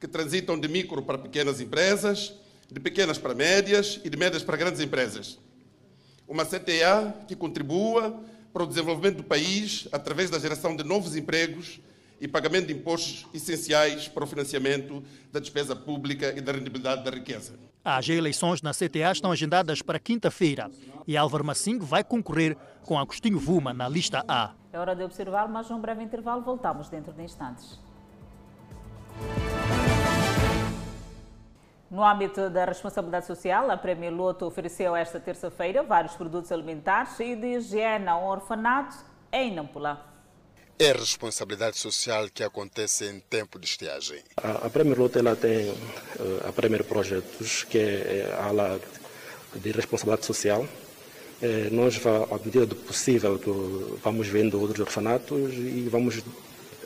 [0.00, 2.32] que transitam de micro para pequenas empresas,
[2.72, 5.38] de pequenas para médias e de médias para grandes empresas.
[6.26, 8.18] Uma CTA que contribua
[8.54, 11.78] para o desenvolvimento do país através da geração de novos empregos
[12.24, 17.10] e pagamento de impostos essenciais para o financiamento da despesa pública e da rendibilidade da
[17.10, 17.58] riqueza.
[17.84, 20.70] As eleições na CTA estão agendadas para quinta-feira
[21.06, 24.52] e Álvaro Massingo vai concorrer com Agostinho Vuma na lista A.
[24.72, 26.40] É hora de observar mais um breve intervalo.
[26.40, 27.78] Voltamos dentro de instantes.
[31.90, 37.36] No âmbito da responsabilidade social, a Prémio Loto ofereceu esta terça-feira vários produtos alimentares e
[37.36, 38.96] de higiene a um orfanato
[39.30, 40.13] em Nampula.
[40.78, 44.18] É responsabilidade social que acontece em tempo de estiagem.
[44.36, 48.80] A, a Premier ela tem uh, a Premier Projetos, que é, é a ala
[49.54, 50.66] de responsabilidade social.
[51.40, 53.38] É, nós, à medida do possível,
[54.02, 56.22] vamos vendo outros orfanatos e vamos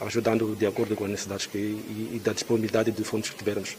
[0.01, 3.77] ajudando de acordo com as necessidades que, e, e da disponibilidade de fundos que tivermos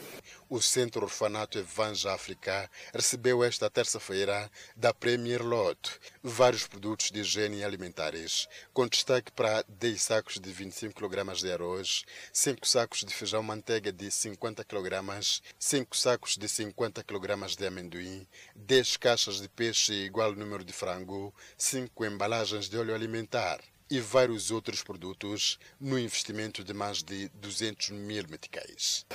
[0.49, 7.63] o Centro Orfanato Evanja África recebeu esta terça-feira da Premier Lot vários produtos de higiene
[7.63, 13.43] alimentares, com destaque para 10 sacos de 25 kg de arroz, 5 sacos de feijão
[13.43, 15.21] manteiga de 50 kg,
[15.59, 21.33] 5 sacos de 50 kg de amendoim, 10 caixas de peixe igual número de frango,
[21.57, 23.59] 5 embalagens de óleo alimentar.
[23.89, 29.05] E vários outros produtos no investimento de mais de 200 mil meticais.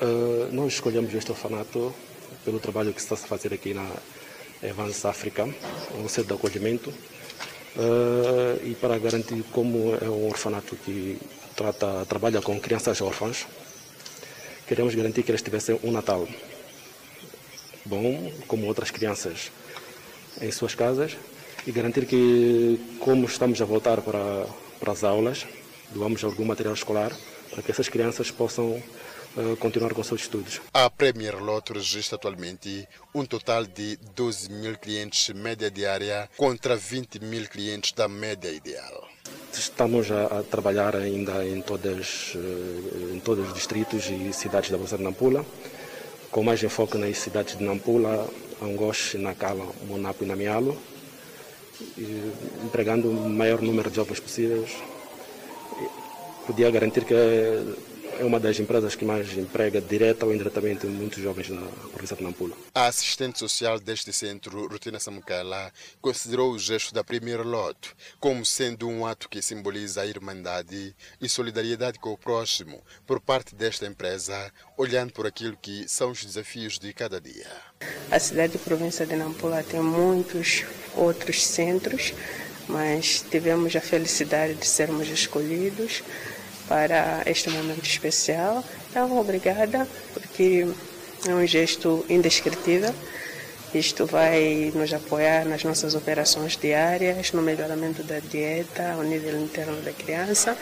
[0.00, 1.94] Uh, nós escolhemos este orfanato
[2.44, 3.88] pelo trabalho que está a fazer aqui na
[4.62, 5.44] Evans África,
[5.94, 11.18] um centro de acolhimento, uh, e para garantir como é um orfanato que
[11.54, 13.46] trata, trabalha com crianças órfãs,
[14.66, 16.26] queremos garantir que eles tivessem um Natal
[17.86, 19.50] bom, como outras crianças
[20.40, 21.16] em suas casas,
[21.66, 24.46] e garantir que, como estamos a voltar para,
[24.78, 25.46] para as aulas,
[25.90, 27.12] doamos algum material escolar
[27.50, 28.82] para que essas crianças possam
[29.36, 30.60] uh, continuar com seus estudos.
[30.72, 37.18] A Premier Lotto registra atualmente um total de 12 mil clientes média diária contra 20
[37.20, 39.08] mil clientes da média ideal.
[39.52, 44.76] Estamos a, a trabalhar ainda em, todas, uh, em todos os distritos e cidades da
[44.76, 45.44] Bolsa de Nampula,
[46.30, 48.28] com mais enfoque nas cidades de Nampula,
[48.62, 50.78] Angoche, Nacala, Monapo e Namialo,
[52.62, 54.70] empregando o maior número de jovens possíveis.
[56.46, 57.14] Podia garantir que
[58.18, 61.62] é uma das empresas que mais emprega direta ou indiretamente muitos jovens na
[61.92, 62.56] província de Nampula.
[62.74, 68.88] A assistente social deste centro, Rutina Samucala, considerou o gesto da primeira lote como sendo
[68.88, 74.52] um ato que simboliza a irmandade e solidariedade com o próximo por parte desta empresa,
[74.76, 77.46] olhando por aquilo que são os desafios de cada dia.
[78.10, 80.64] A cidade e província de Nampula tem muitos
[80.94, 82.14] outros centros,
[82.68, 86.02] mas tivemos a felicidade de sermos escolhidos
[86.68, 88.64] para este momento especial.
[88.90, 90.66] Então, obrigada, porque
[91.26, 92.94] é um gesto indescritível.
[93.74, 99.82] Isto vai nos apoiar nas nossas operações diárias, no melhoramento da dieta ao nível interno
[99.82, 100.56] da criança,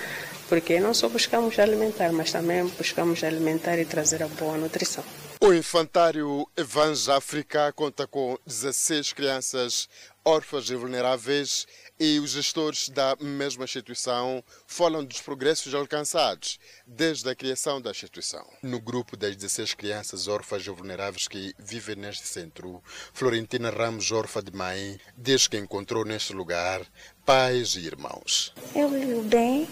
[0.49, 5.05] porque não só buscamos alimentar, mas também buscamos alimentar e trazer a boa nutrição.
[5.41, 9.89] O infantário Evans África conta com 16 crianças
[10.25, 11.67] órfãs e vulneráveis
[11.99, 18.45] e os gestores da mesma instituição falam dos progressos alcançados desde a criação da instituição.
[18.63, 22.83] No grupo das 16 crianças órfãs e vulneráveis que vivem neste centro,
[23.13, 26.83] Florentina Ramos, órfã de mãe, diz que encontrou neste lugar
[27.25, 28.53] pais e irmãos.
[28.75, 29.69] Eu vivo bem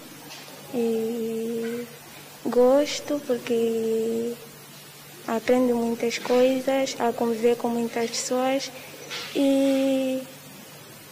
[0.73, 1.85] e
[2.45, 4.33] gosto porque
[5.27, 8.71] aprendo muitas coisas, a conviver com muitas pessoas
[9.35, 10.21] e,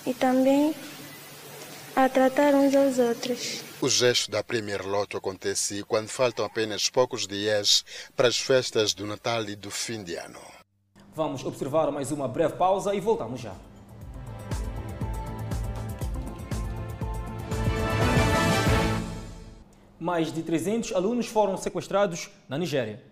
[0.06, 0.74] e também
[1.96, 3.62] a tratar uns aos outros.
[3.82, 7.84] O gesto da Premier Loto acontece quando faltam apenas poucos dias
[8.16, 10.40] para as festas do Natal e do fim de ano.
[11.14, 13.54] Vamos observar mais uma breve pausa e voltamos já.
[20.00, 23.11] Mais de 300 alunos foram sequestrados na Nigéria.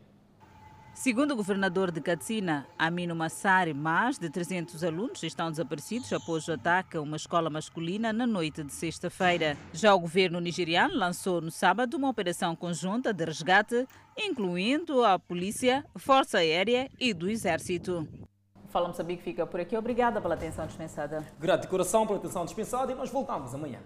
[0.99, 6.51] Segundo o governador de Katsina, Amino Massari, mais de 300 alunos estão desaparecidos após o
[6.51, 9.55] ataque a uma escola masculina na noite de sexta-feira.
[9.71, 13.87] Já o governo nigeriano lançou no sábado uma operação conjunta de resgate,
[14.17, 18.05] incluindo a polícia, força aérea e do exército.
[18.67, 19.77] Fala Moçambique fica por aqui.
[19.77, 21.25] Obrigada pela atenção dispensada.
[21.39, 23.79] Grato de coração pela atenção dispensada e nós voltamos amanhã.